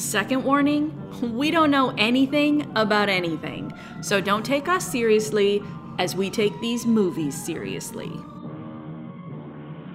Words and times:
Second 0.00 0.44
warning 0.44 0.96
we 1.36 1.50
don't 1.50 1.70
know 1.70 1.90
anything 1.98 2.72
about 2.74 3.10
anything, 3.10 3.70
so 4.00 4.18
don't 4.18 4.46
take 4.46 4.66
us 4.66 4.90
seriously 4.90 5.62
as 5.98 6.16
we 6.16 6.30
take 6.30 6.58
these 6.62 6.86
movies 6.86 7.34
seriously. 7.44 8.10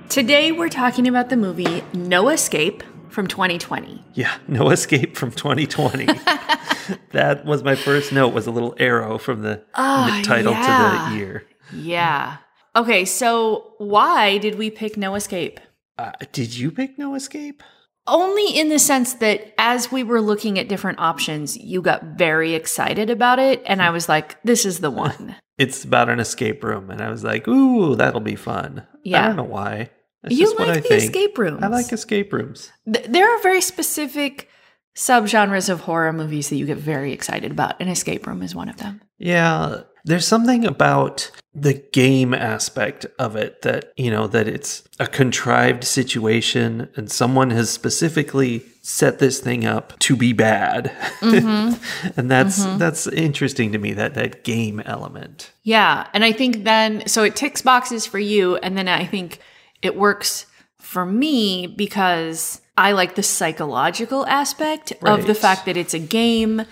Today 0.08 0.52
we're 0.52 0.70
talking 0.70 1.08
about 1.08 1.30
the 1.30 1.36
movie 1.36 1.84
No 1.96 2.30
Escape 2.30 2.84
from 3.10 3.26
2020. 3.26 4.04
Yeah, 4.14 4.38
No 4.48 4.70
Escape 4.70 5.18
from 5.18 5.32
2020. 5.32 6.06
that 7.12 7.44
was 7.44 7.64
my 7.64 7.74
first 7.74 8.12
note 8.12 8.32
was 8.32 8.46
a 8.46 8.52
little 8.52 8.76
arrow 8.78 9.18
from 9.18 9.42
the, 9.42 9.64
Ah, 9.74 10.20
the 10.22 10.28
title 10.28 10.52
yeah. 10.52 11.08
to 11.08 11.10
the 11.10 11.18
year. 11.18 11.48
Yeah. 11.74 12.38
Okay, 12.76 13.06
so 13.06 13.74
why 13.80 14.38
did 14.38 14.60
we 14.60 14.70
pick 14.70 14.98
No 14.98 15.16
Escape? 15.16 15.60
Uh, 15.98 16.12
did 16.32 16.56
you 16.56 16.70
pick 16.70 17.00
No 17.00 17.16
Escape? 17.16 17.64
Only 18.08 18.58
in 18.58 18.70
the 18.70 18.78
sense 18.80 19.14
that 19.16 19.54
as 19.58 19.92
we 19.92 20.04
were 20.04 20.22
looking 20.22 20.60
at 20.60 20.68
different 20.68 21.00
options, 21.00 21.58
you 21.58 21.82
got 21.82 22.04
very 22.18 22.54
excited 22.54 23.10
about 23.10 23.40
it, 23.40 23.64
and 23.66 23.82
I 23.82 23.90
was 23.90 24.08
like, 24.08 24.42
this 24.44 24.66
is 24.66 24.80
the 24.80 24.92
one. 25.06 25.36
It's 25.58 25.84
about 25.84 26.10
an 26.10 26.20
escape 26.20 26.64
room, 26.64 26.92
and 26.92 27.02
I 27.02 27.10
was 27.10 27.24
like, 27.24 27.48
"Ooh, 27.48 27.96
that'll 27.96 28.20
be 28.20 28.36
fun." 28.36 28.86
Yeah. 29.04 29.24
I 29.24 29.28
don't 29.28 29.38
know 29.38 29.44
why. 29.44 29.90
It's 30.24 30.36
you 30.36 30.56
like 30.56 30.84
the 30.84 30.90
think. 30.90 31.04
escape 31.04 31.38
rooms. 31.38 31.64
I 31.64 31.68
like 31.68 31.92
escape 31.94 32.34
rooms. 32.34 32.72
Th- 32.92 33.06
there 33.06 33.30
are 33.34 33.42
very 33.42 33.62
specific 33.62 34.50
subgenres 34.96 35.70
of 35.70 35.82
horror 35.82 36.14
movies 36.14 36.50
that 36.50 36.56
you 36.56 36.66
get 36.66 36.78
very 36.78 37.12
excited 37.12 37.52
about, 37.52 37.76
and 37.80 37.90
Escape 37.90 38.26
Room 38.26 38.42
is 38.42 38.56
one 38.56 38.70
of 38.70 38.78
them. 38.78 39.02
Yeah, 39.18 39.82
there's 40.06 40.28
something 40.28 40.66
about 40.66 41.32
the 41.54 41.74
game 41.74 42.34
aspect 42.34 43.06
of 43.18 43.36
it 43.36 43.62
that, 43.64 43.92
you 43.98 44.12
know, 44.12 44.28
that 44.28 44.48
it's 44.48 44.84
a 45.00 45.08
contrived 45.08 45.84
situation 45.84 46.90
and 46.96 47.12
someone 47.12 47.50
has 47.50 47.70
specifically 47.70 48.64
set 48.82 49.20
this 49.20 49.40
thing 49.40 49.66
up 49.66 49.98
to 50.00 50.16
be 50.16 50.32
bad. 50.32 50.92
Mm-hmm. 51.22 52.12
and 52.18 52.30
that's 52.30 52.66
mm-hmm. 52.66 52.78
that's 52.78 53.08
interesting 53.08 53.72
to 53.72 53.78
me 53.78 53.94
that 53.94 54.14
that 54.14 54.44
game 54.44 54.80
element. 54.82 55.52
Yeah, 55.64 56.08
and 56.14 56.24
I 56.24 56.32
think 56.32 56.66
then 56.66 57.08
so 57.08 57.24
it 57.24 57.36
ticks 57.36 57.62
boxes 57.62 58.06
for 58.06 58.20
you, 58.20 58.58
and 58.58 58.78
then 58.78 58.88
I 58.88 59.06
think 59.06 59.40
it 59.82 59.96
works 59.96 60.46
for 60.78 61.06
me 61.06 61.68
because 61.68 62.62
I 62.78 62.92
like 62.92 63.16
the 63.16 63.24
psychological 63.24 64.26
aspect 64.26 64.94
of 65.02 65.28
the 65.28 65.36
fact 65.36 65.66
that 65.66 65.78
it's 65.78 65.94
a 65.94 66.00
game 66.00 66.64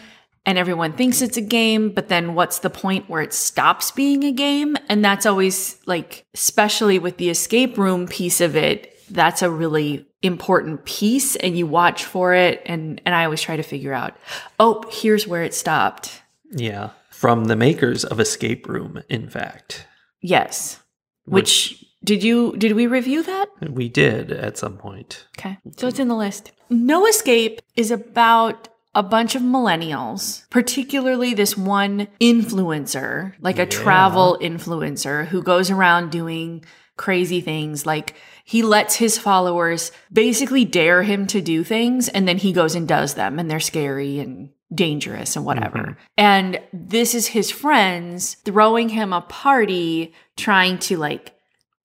and 0.46 0.58
everyone 0.58 0.94
thinks 0.94 1.22
it's 1.22 1.38
a 1.38 1.42
game, 1.42 1.92
but 1.92 2.10
then 2.10 2.36
what's 2.36 2.60
the 2.60 2.70
point 2.70 3.10
where 3.10 3.22
it 3.22 3.34
stops 3.34 3.92
being 3.92 4.24
a 4.26 4.32
game? 4.32 4.76
And 4.90 5.04
that's 5.04 5.26
always 5.26 5.80
like, 5.86 6.26
especially 6.34 7.00
with 7.00 7.18
the 7.18 7.30
escape 7.30 7.78
room 7.78 8.08
piece 8.08 8.42
of 8.42 8.56
it, 8.56 8.94
that's 9.10 9.42
a 9.42 9.50
really 9.50 10.06
important 10.22 10.86
piece 10.86 11.36
and 11.38 11.58
you 11.58 11.68
watch 11.68 12.06
for 12.06 12.34
it 12.34 12.62
and 12.66 13.02
and 13.06 13.14
I 13.14 13.26
always 13.26 13.42
try 13.42 13.58
to 13.58 13.64
figure 13.64 13.94
out, 13.94 14.16
oh, 14.60 14.84
here's 14.90 15.28
where 15.28 15.44
it 15.44 15.54
stopped. 15.54 16.22
Yeah. 16.52 16.92
From 17.10 17.46
the 17.46 17.56
makers 17.56 18.04
of 18.04 18.20
Escape 18.20 18.68
Room, 18.68 19.02
in 19.08 19.30
fact. 19.30 19.86
Yes. 20.22 20.82
Which, 21.26 21.83
did 22.04 22.24
you 22.24 22.56
did 22.58 22.74
we 22.74 22.88
review 22.88 23.24
that? 23.24 23.48
We 23.62 23.90
did 23.90 24.32
at 24.32 24.58
some 24.58 24.78
point. 24.78 25.28
Okay. 25.38 25.58
So 25.78 25.88
it's 25.88 26.00
in 26.00 26.08
the 26.08 26.16
list. 26.16 26.52
No 26.70 27.06
Escape 27.06 27.62
is 27.76 27.92
about 27.92 28.70
a 28.96 29.04
bunch 29.04 29.36
of 29.36 29.42
millennials, 29.42 30.48
particularly 30.50 31.34
this 31.34 31.58
one 31.58 32.08
influencer, 32.22 33.34
like 33.40 33.58
a 33.58 33.66
travel 33.66 34.38
influencer 34.40 35.26
who 35.28 35.42
goes 35.42 35.72
around 35.72 36.12
doing 36.12 36.64
crazy 36.96 37.42
things. 37.42 37.86
Like 37.86 38.16
he 38.44 38.62
lets 38.62 38.96
his 38.96 39.18
followers 39.18 39.92
basically 40.12 40.66
dare 40.66 41.04
him 41.04 41.26
to 41.28 41.42
do 41.42 41.64
things 41.64 42.08
and 42.10 42.28
then 42.28 42.38
he 42.38 42.54
goes 42.54 42.76
and 42.76 42.88
does 42.88 43.16
them 43.16 43.40
and 43.40 43.50
they're 43.50 43.60
scary 43.60 44.20
and 44.20 44.50
dangerous 44.74 45.36
and 45.36 45.46
whatever. 45.46 45.80
Mm-hmm. 45.80 46.02
And 46.18 46.60
this 46.72 47.16
is 47.16 47.28
his 47.28 47.52
friends 47.52 48.36
throwing 48.46 48.90
him 48.90 49.14
a 49.14 49.22
party 49.22 50.14
trying 50.36 50.78
to 50.80 50.98
like 50.98 51.33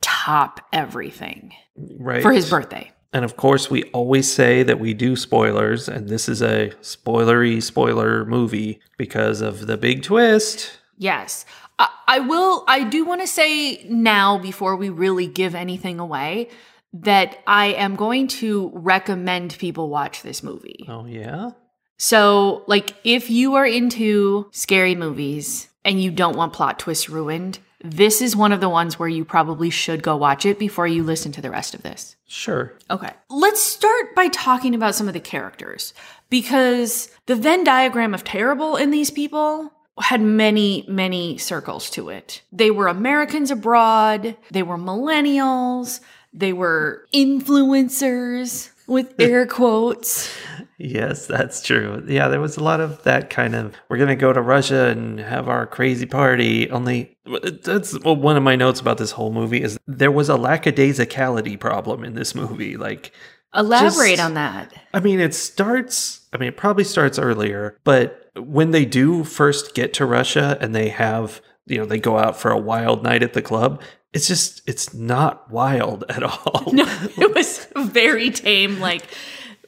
top 0.00 0.60
everything 0.72 1.53
Right. 1.76 2.22
for 2.22 2.32
his 2.32 2.48
birthday. 2.50 2.91
And 3.12 3.25
of 3.25 3.36
course, 3.36 3.70
we 3.70 3.84
always 3.84 4.31
say 4.31 4.62
that 4.62 4.78
we 4.78 4.92
do 4.92 5.16
spoilers, 5.16 5.88
and 5.88 6.09
this 6.09 6.28
is 6.28 6.42
a 6.42 6.70
spoilery 6.82 7.62
spoiler 7.62 8.25
movie 8.26 8.81
because 8.98 9.41
of 9.41 9.66
the 9.66 9.76
big 9.78 10.03
twist. 10.03 10.78
Yes. 10.98 11.47
I, 11.78 11.88
I 12.06 12.19
will, 12.20 12.64
I 12.69 12.84
do 12.84 13.04
want 13.06 13.22
to 13.22 13.26
say 13.26 13.84
now, 13.88 14.37
before 14.38 14.76
we 14.76 14.91
really 14.91 15.26
give 15.26 15.54
anything 15.54 15.98
away, 15.98 16.50
that 16.92 17.38
I 17.47 17.66
am 17.69 17.97
going 17.97 18.28
to 18.28 18.70
recommend 18.75 19.56
people 19.58 19.88
watch 19.88 20.22
this 20.22 20.42
movie. 20.42 20.84
Oh, 20.88 21.06
yeah? 21.06 21.50
So, 21.97 22.62
like, 22.66 22.94
if 23.04 23.31
you 23.31 23.54
are 23.54 23.66
into 23.66 24.48
scary 24.53 24.94
movies 24.94 25.69
and 25.84 26.03
you 26.03 26.10
don't 26.10 26.37
want 26.37 26.53
plot 26.53 26.78
twists 26.78 27.08
ruined, 27.08 27.58
this 27.82 28.20
is 28.20 28.34
one 28.34 28.52
of 28.52 28.60
the 28.60 28.68
ones 28.68 28.98
where 28.98 29.08
you 29.08 29.24
probably 29.24 29.70
should 29.70 30.02
go 30.02 30.16
watch 30.16 30.44
it 30.44 30.58
before 30.58 30.86
you 30.86 31.02
listen 31.02 31.30
to 31.32 31.40
the 31.40 31.50
rest 31.50 31.74
of 31.74 31.82
this. 31.82 32.16
Sure. 32.26 32.74
Okay. 32.90 33.10
Let's 33.30 33.62
start 33.62 34.14
by 34.14 34.28
talking 34.28 34.74
about 34.74 34.94
some 34.94 35.06
of 35.08 35.14
the 35.14 35.20
characters 35.20 35.94
because 36.28 37.10
the 37.26 37.36
Venn 37.36 37.64
diagram 37.64 38.14
of 38.14 38.24
terrible 38.24 38.76
in 38.76 38.90
these 38.90 39.10
people 39.10 39.72
had 40.00 40.20
many, 40.20 40.84
many 40.88 41.38
circles 41.38 41.90
to 41.90 42.08
it. 42.08 42.42
They 42.52 42.70
were 42.70 42.88
Americans 42.88 43.50
abroad, 43.50 44.36
they 44.50 44.62
were 44.62 44.78
millennials, 44.78 46.00
they 46.32 46.52
were 46.52 47.06
influencers 47.12 48.70
with 48.88 49.15
air 49.21 49.47
quotes. 49.47 50.34
Yes, 50.78 51.26
that's 51.26 51.62
true. 51.62 52.04
Yeah, 52.06 52.28
there 52.28 52.41
was 52.41 52.56
a 52.56 52.62
lot 52.62 52.81
of 52.81 53.03
that 53.03 53.31
kind 53.31 53.54
of, 53.54 53.75
we're 53.88 53.97
going 53.97 54.09
to 54.09 54.16
go 54.16 54.32
to 54.32 54.41
Russia 54.41 54.87
and 54.88 55.19
have 55.19 55.49
our 55.49 55.66
crazy 55.66 56.06
party. 56.06 56.71
Only, 56.71 57.16
that's 57.62 57.99
well, 58.00 58.16
one 58.16 58.37
of 58.37 58.43
my 58.43 58.56
notes 58.56 58.81
about 58.81 58.99
this 58.99 59.10
whole 59.12 59.32
movie 59.32 59.62
is 59.62 59.78
there 59.87 60.12
was 60.12 60.28
a 60.28 60.37
lackadaisicality 60.37 61.59
problem 61.59 62.04
in 62.04 62.15
this 62.15 62.34
movie. 62.34 62.76
Like, 62.76 63.12
Elaborate 63.54 64.10
Just- 64.16 64.22
on 64.22 64.34
that. 64.34 64.72
I 64.93 65.00
mean, 65.00 65.20
it 65.20 65.34
starts, 65.34 66.26
I 66.32 66.38
mean, 66.38 66.49
it 66.50 66.56
probably 66.56 66.84
starts 66.84 67.19
earlier, 67.19 67.78
but 67.82 68.31
when 68.37 68.70
they 68.70 68.84
do 68.84 69.25
first 69.25 69.75
get 69.75 69.93
to 69.94 70.06
Russia 70.06 70.59
and 70.60 70.75
they 70.75 70.91
have, 70.91 71.41
you 71.66 71.78
know, 71.78 71.87
they 71.87 71.99
go 71.99 72.19
out 72.19 72.37
for 72.37 72.50
a 72.50 72.59
wild 72.59 73.03
night 73.03 73.22
at 73.22 73.32
the 73.32 73.43
club, 73.43 73.82
it's 74.12 74.26
just, 74.26 74.62
it's 74.66 74.94
not 74.94 75.50
wild 75.50 76.04
at 76.08 76.22
all. 76.22 76.64
No, 76.72 76.84
it 77.16 77.34
was 77.34 77.66
very 77.76 78.30
tame. 78.30 78.78
Like, 78.78 79.02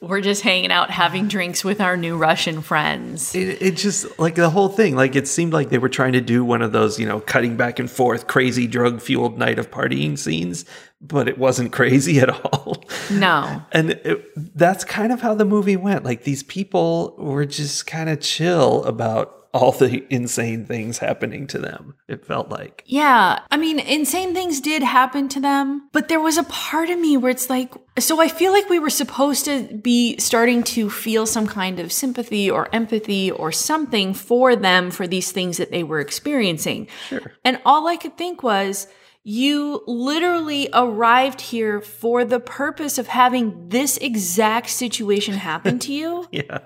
we're 0.01 0.21
just 0.21 0.41
hanging 0.41 0.71
out 0.71 0.89
having 0.89 1.27
drinks 1.27 1.63
with 1.63 1.79
our 1.79 1.95
new 1.95 2.17
Russian 2.17 2.61
friends. 2.61 3.35
It, 3.35 3.61
it 3.61 3.77
just, 3.77 4.19
like 4.19 4.35
the 4.35 4.49
whole 4.49 4.69
thing, 4.69 4.95
like 4.95 5.15
it 5.15 5.27
seemed 5.27 5.53
like 5.53 5.69
they 5.69 5.77
were 5.77 5.89
trying 5.89 6.13
to 6.13 6.21
do 6.21 6.43
one 6.43 6.61
of 6.63 6.71
those, 6.71 6.99
you 6.99 7.07
know, 7.07 7.19
cutting 7.19 7.55
back 7.55 7.77
and 7.77 7.89
forth, 7.89 8.27
crazy 8.27 8.65
drug 8.65 8.99
fueled 9.01 9.37
night 9.37 9.59
of 9.59 9.69
partying 9.69 10.17
scenes, 10.17 10.65
but 11.01 11.27
it 11.27 11.37
wasn't 11.37 11.71
crazy 11.73 12.19
at 12.19 12.29
all. 12.29 12.83
No. 13.11 13.61
And 13.71 13.91
it, 13.91 14.57
that's 14.57 14.83
kind 14.83 15.11
of 15.11 15.21
how 15.21 15.35
the 15.35 15.45
movie 15.45 15.77
went. 15.77 16.03
Like 16.03 16.23
these 16.23 16.41
people 16.43 17.15
were 17.19 17.45
just 17.45 17.85
kind 17.85 18.09
of 18.09 18.21
chill 18.21 18.83
about 18.85 19.40
all 19.53 19.71
the 19.71 20.05
insane 20.09 20.65
things 20.65 20.99
happening 20.99 21.47
to 21.47 21.59
them. 21.59 21.95
It 22.07 22.25
felt 22.25 22.49
like. 22.49 22.83
Yeah. 22.85 23.39
I 23.51 23.57
mean, 23.57 23.79
insane 23.79 24.33
things 24.33 24.61
did 24.61 24.83
happen 24.83 25.27
to 25.29 25.39
them, 25.39 25.89
but 25.91 26.07
there 26.07 26.19
was 26.19 26.37
a 26.37 26.43
part 26.43 26.89
of 26.89 26.99
me 26.99 27.17
where 27.17 27.31
it's 27.31 27.49
like, 27.49 27.73
so 27.99 28.21
I 28.21 28.29
feel 28.29 28.51
like 28.53 28.69
we 28.69 28.79
were 28.79 28.89
supposed 28.89 29.45
to 29.45 29.63
be 29.63 30.17
starting 30.17 30.63
to 30.63 30.89
feel 30.89 31.25
some 31.25 31.47
kind 31.47 31.79
of 31.79 31.91
sympathy 31.91 32.49
or 32.49 32.73
empathy 32.73 33.31
or 33.31 33.51
something 33.51 34.13
for 34.13 34.55
them 34.55 34.91
for 34.91 35.07
these 35.07 35.31
things 35.31 35.57
that 35.57 35.71
they 35.71 35.83
were 35.83 35.99
experiencing. 35.99 36.87
Sure. 37.07 37.33
And 37.43 37.59
all 37.65 37.87
I 37.87 37.97
could 37.97 38.17
think 38.17 38.43
was, 38.43 38.87
you 39.23 39.83
literally 39.85 40.67
arrived 40.73 41.41
here 41.41 41.79
for 41.79 42.25
the 42.25 42.39
purpose 42.39 42.97
of 42.97 43.07
having 43.07 43.69
this 43.69 43.97
exact 43.97 44.69
situation 44.69 45.35
happen 45.35 45.79
to 45.79 45.93
you. 45.93 46.27
Yeah. 46.31 46.59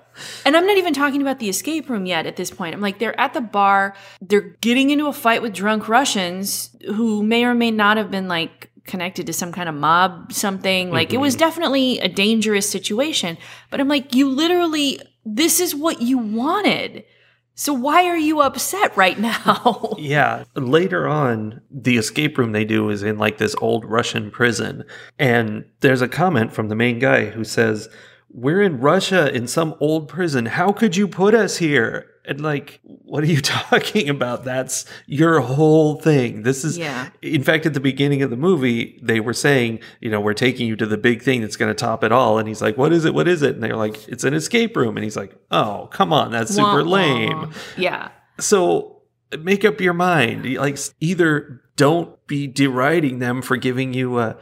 And 0.46 0.56
I'm 0.56 0.66
not 0.66 0.78
even 0.78 0.94
talking 0.94 1.20
about 1.20 1.40
the 1.40 1.48
escape 1.48 1.90
room 1.90 2.06
yet 2.06 2.24
at 2.24 2.36
this 2.36 2.50
point. 2.50 2.74
I'm 2.74 2.80
like, 2.80 2.98
they're 2.98 3.18
at 3.20 3.34
the 3.34 3.40
bar, 3.40 3.94
they're 4.22 4.56
getting 4.60 4.90
into 4.90 5.06
a 5.06 5.12
fight 5.12 5.42
with 5.42 5.52
drunk 5.52 5.88
Russians 5.88 6.74
who 6.86 7.22
may 7.22 7.44
or 7.44 7.52
may 7.52 7.70
not 7.70 7.96
have 7.96 8.10
been 8.10 8.28
like 8.28 8.70
connected 8.86 9.26
to 9.26 9.32
some 9.32 9.52
kind 9.52 9.68
of 9.68 9.74
mob 9.74 10.32
something. 10.32 10.90
Like 10.90 11.12
it 11.12 11.18
was 11.18 11.34
mm-hmm. 11.34 11.40
definitely 11.40 11.98
a 11.98 12.08
dangerous 12.08 12.70
situation. 12.70 13.36
But 13.70 13.80
I'm 13.80 13.88
like, 13.88 14.14
you 14.14 14.30
literally, 14.30 15.00
this 15.24 15.60
is 15.60 15.74
what 15.74 16.00
you 16.00 16.16
wanted. 16.16 17.04
So 17.58 17.72
why 17.72 18.04
are 18.04 18.18
you 18.18 18.42
upset 18.42 18.96
right 18.96 19.18
now? 19.18 19.94
Yeah. 19.98 20.44
Later 20.54 21.08
on, 21.08 21.62
the 21.70 21.96
escape 21.96 22.36
room 22.38 22.52
they 22.52 22.64
do 22.64 22.90
is 22.90 23.02
in 23.02 23.18
like 23.18 23.38
this 23.38 23.56
old 23.60 23.84
Russian 23.84 24.30
prison. 24.30 24.84
And 25.18 25.64
there's 25.80 26.02
a 26.02 26.08
comment 26.08 26.52
from 26.52 26.68
the 26.68 26.76
main 26.76 26.98
guy 26.98 27.26
who 27.26 27.44
says, 27.44 27.88
We're 28.30 28.62
in 28.62 28.80
Russia 28.80 29.34
in 29.34 29.48
some 29.48 29.74
old 29.80 30.08
prison. 30.08 30.46
How 30.46 30.70
could 30.70 30.96
you 30.96 31.08
put 31.08 31.34
us 31.34 31.56
here? 31.56 32.06
And 32.28 32.40
like, 32.40 32.80
what 32.82 33.22
are 33.22 33.28
you 33.28 33.40
talking 33.42 34.08
about? 34.08 34.44
That's 34.44 34.84
your 35.06 35.40
whole 35.40 35.96
thing. 36.00 36.42
This 36.42 36.64
is, 36.64 36.76
Yeah. 36.76 37.08
in 37.22 37.42
fact, 37.42 37.66
at 37.66 37.74
the 37.74 37.80
beginning 37.80 38.22
of 38.22 38.30
the 38.30 38.36
movie, 38.36 38.98
they 39.02 39.20
were 39.20 39.32
saying, 39.32 39.80
you 40.00 40.10
know, 40.10 40.20
we're 40.20 40.34
taking 40.34 40.66
you 40.66 40.76
to 40.76 40.86
the 40.86 40.98
big 40.98 41.22
thing 41.22 41.40
that's 41.40 41.56
going 41.56 41.70
to 41.70 41.74
top 41.74 42.02
it 42.04 42.12
all. 42.12 42.38
And 42.38 42.48
he's 42.48 42.60
like, 42.60 42.76
what 42.76 42.92
is 42.92 43.04
it? 43.04 43.14
What 43.14 43.28
is 43.28 43.42
it? 43.42 43.54
And 43.54 43.62
they're 43.62 43.76
like, 43.76 44.08
it's 44.08 44.24
an 44.24 44.34
escape 44.34 44.76
room. 44.76 44.96
And 44.96 45.04
he's 45.04 45.16
like, 45.16 45.36
oh, 45.50 45.88
come 45.92 46.12
on. 46.12 46.30
That's 46.32 46.50
super 46.54 46.62
Wah, 46.62 46.76
wah. 46.84 46.90
lame. 46.90 47.52
Yeah. 47.76 48.08
So 48.40 49.02
make 49.38 49.64
up 49.64 49.80
your 49.80 49.94
mind. 49.94 50.52
Like 50.56 50.78
either 51.00 51.62
don't 51.76 52.14
be 52.26 52.46
deriding 52.46 53.18
them 53.18 53.42
for 53.42 53.56
giving 53.56 53.92
you 53.94 54.18
a 54.18 54.36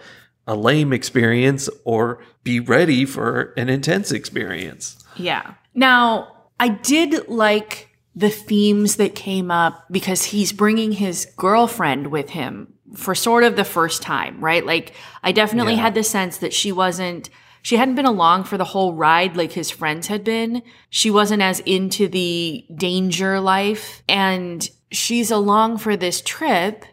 a 0.47 0.55
lame 0.55 0.93
experience 0.93 1.71
or 1.87 2.23
be 2.43 2.61
ready 2.61 3.07
for 3.07 3.55
an 3.57 3.71
intense 3.71 4.13
experience. 4.13 5.03
Yeah. 5.17 5.55
Now, 5.75 6.34
I 6.59 6.69
did 6.69 7.29
like 7.29 7.91
the 8.15 8.31
themes 8.31 8.97
that 8.97 9.15
came 9.15 9.51
up 9.51 9.85
because 9.91 10.25
he's 10.25 10.53
bringing 10.53 10.93
his 10.93 11.27
girlfriend 11.37 12.09
with 12.09 12.31
him 12.31 12.73
for 12.95 13.15
sort 13.15 13.43
of 13.43 13.57
the 13.57 13.65
first 13.65 14.03
time, 14.03 14.41
right? 14.41 14.65
Like, 14.65 14.93
I 15.23 15.33
definitely 15.33 15.75
Yeah. 15.75 15.81
had 15.83 15.95
the 15.95 16.05
sense 16.05 16.37
that 16.39 16.53
she 16.53 16.71
wasn't. 16.71 17.29
She 17.63 17.77
hadn't 17.77 17.95
been 17.97 18.05
along 18.07 18.45
for 18.45 18.57
the 18.57 18.65
whole 18.65 18.93
ride 18.95 19.37
like 19.37 19.53
his 19.53 19.71
friends 19.71 20.07
had 20.07 20.23
been. 20.23 20.63
She 20.91 21.11
wasn't 21.11 21.43
as 21.43 21.61
into 21.61 22.07
the 22.09 22.65
danger 22.77 23.41
life. 23.41 24.03
And 24.09 24.69
she's 24.93 25.31
along 25.31 25.79
for 25.79 25.97
this 25.97 26.21
trip. 26.21 26.85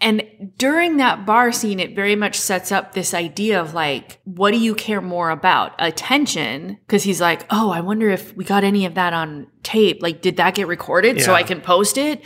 And 0.00 0.52
during 0.56 0.96
that 0.96 1.26
bar 1.26 1.52
scene, 1.52 1.78
it 1.78 1.94
very 1.94 2.16
much 2.16 2.36
sets 2.36 2.72
up 2.72 2.94
this 2.94 3.12
idea 3.12 3.60
of 3.60 3.74
like, 3.74 4.20
what 4.24 4.52
do 4.52 4.58
you 4.58 4.74
care 4.74 5.02
more 5.02 5.30
about? 5.30 5.74
Attention. 5.78 6.78
Cause 6.88 7.02
he's 7.02 7.20
like, 7.20 7.44
oh, 7.50 7.70
I 7.70 7.80
wonder 7.80 8.08
if 8.08 8.34
we 8.34 8.44
got 8.44 8.64
any 8.64 8.86
of 8.86 8.94
that 8.94 9.12
on 9.12 9.46
tape. 9.62 10.02
Like, 10.02 10.22
did 10.22 10.38
that 10.38 10.54
get 10.54 10.68
recorded 10.68 11.20
so 11.20 11.34
I 11.34 11.42
can 11.42 11.60
post 11.60 11.98
it? 11.98 12.24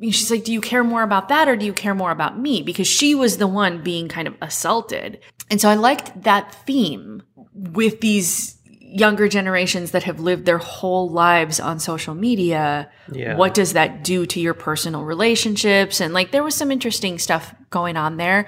And 0.00 0.14
she's 0.14 0.30
like, 0.30 0.44
do 0.44 0.52
you 0.52 0.60
care 0.60 0.84
more 0.84 1.02
about 1.02 1.28
that 1.28 1.48
or 1.48 1.56
do 1.56 1.66
you 1.66 1.72
care 1.72 1.94
more 1.94 2.10
about 2.10 2.38
me? 2.38 2.62
Because 2.62 2.86
she 2.86 3.14
was 3.14 3.38
the 3.38 3.46
one 3.46 3.82
being 3.82 4.08
kind 4.08 4.28
of 4.28 4.34
assaulted. 4.40 5.20
And 5.50 5.60
so 5.60 5.68
I 5.68 5.74
liked 5.74 6.22
that 6.22 6.54
theme 6.64 7.22
with 7.52 8.00
these 8.00 8.59
younger 8.92 9.28
generations 9.28 9.92
that 9.92 10.02
have 10.02 10.18
lived 10.20 10.44
their 10.46 10.58
whole 10.58 11.08
lives 11.10 11.60
on 11.60 11.78
social 11.78 12.14
media 12.14 12.90
Yeah. 13.12 13.36
what 13.36 13.54
does 13.54 13.72
that 13.74 14.02
do 14.04 14.26
to 14.26 14.40
your 14.40 14.54
personal 14.54 15.04
relationships 15.04 16.00
and 16.00 16.12
like 16.12 16.32
there 16.32 16.42
was 16.42 16.54
some 16.54 16.70
interesting 16.70 17.18
stuff 17.18 17.54
going 17.70 17.96
on 17.96 18.16
there 18.16 18.46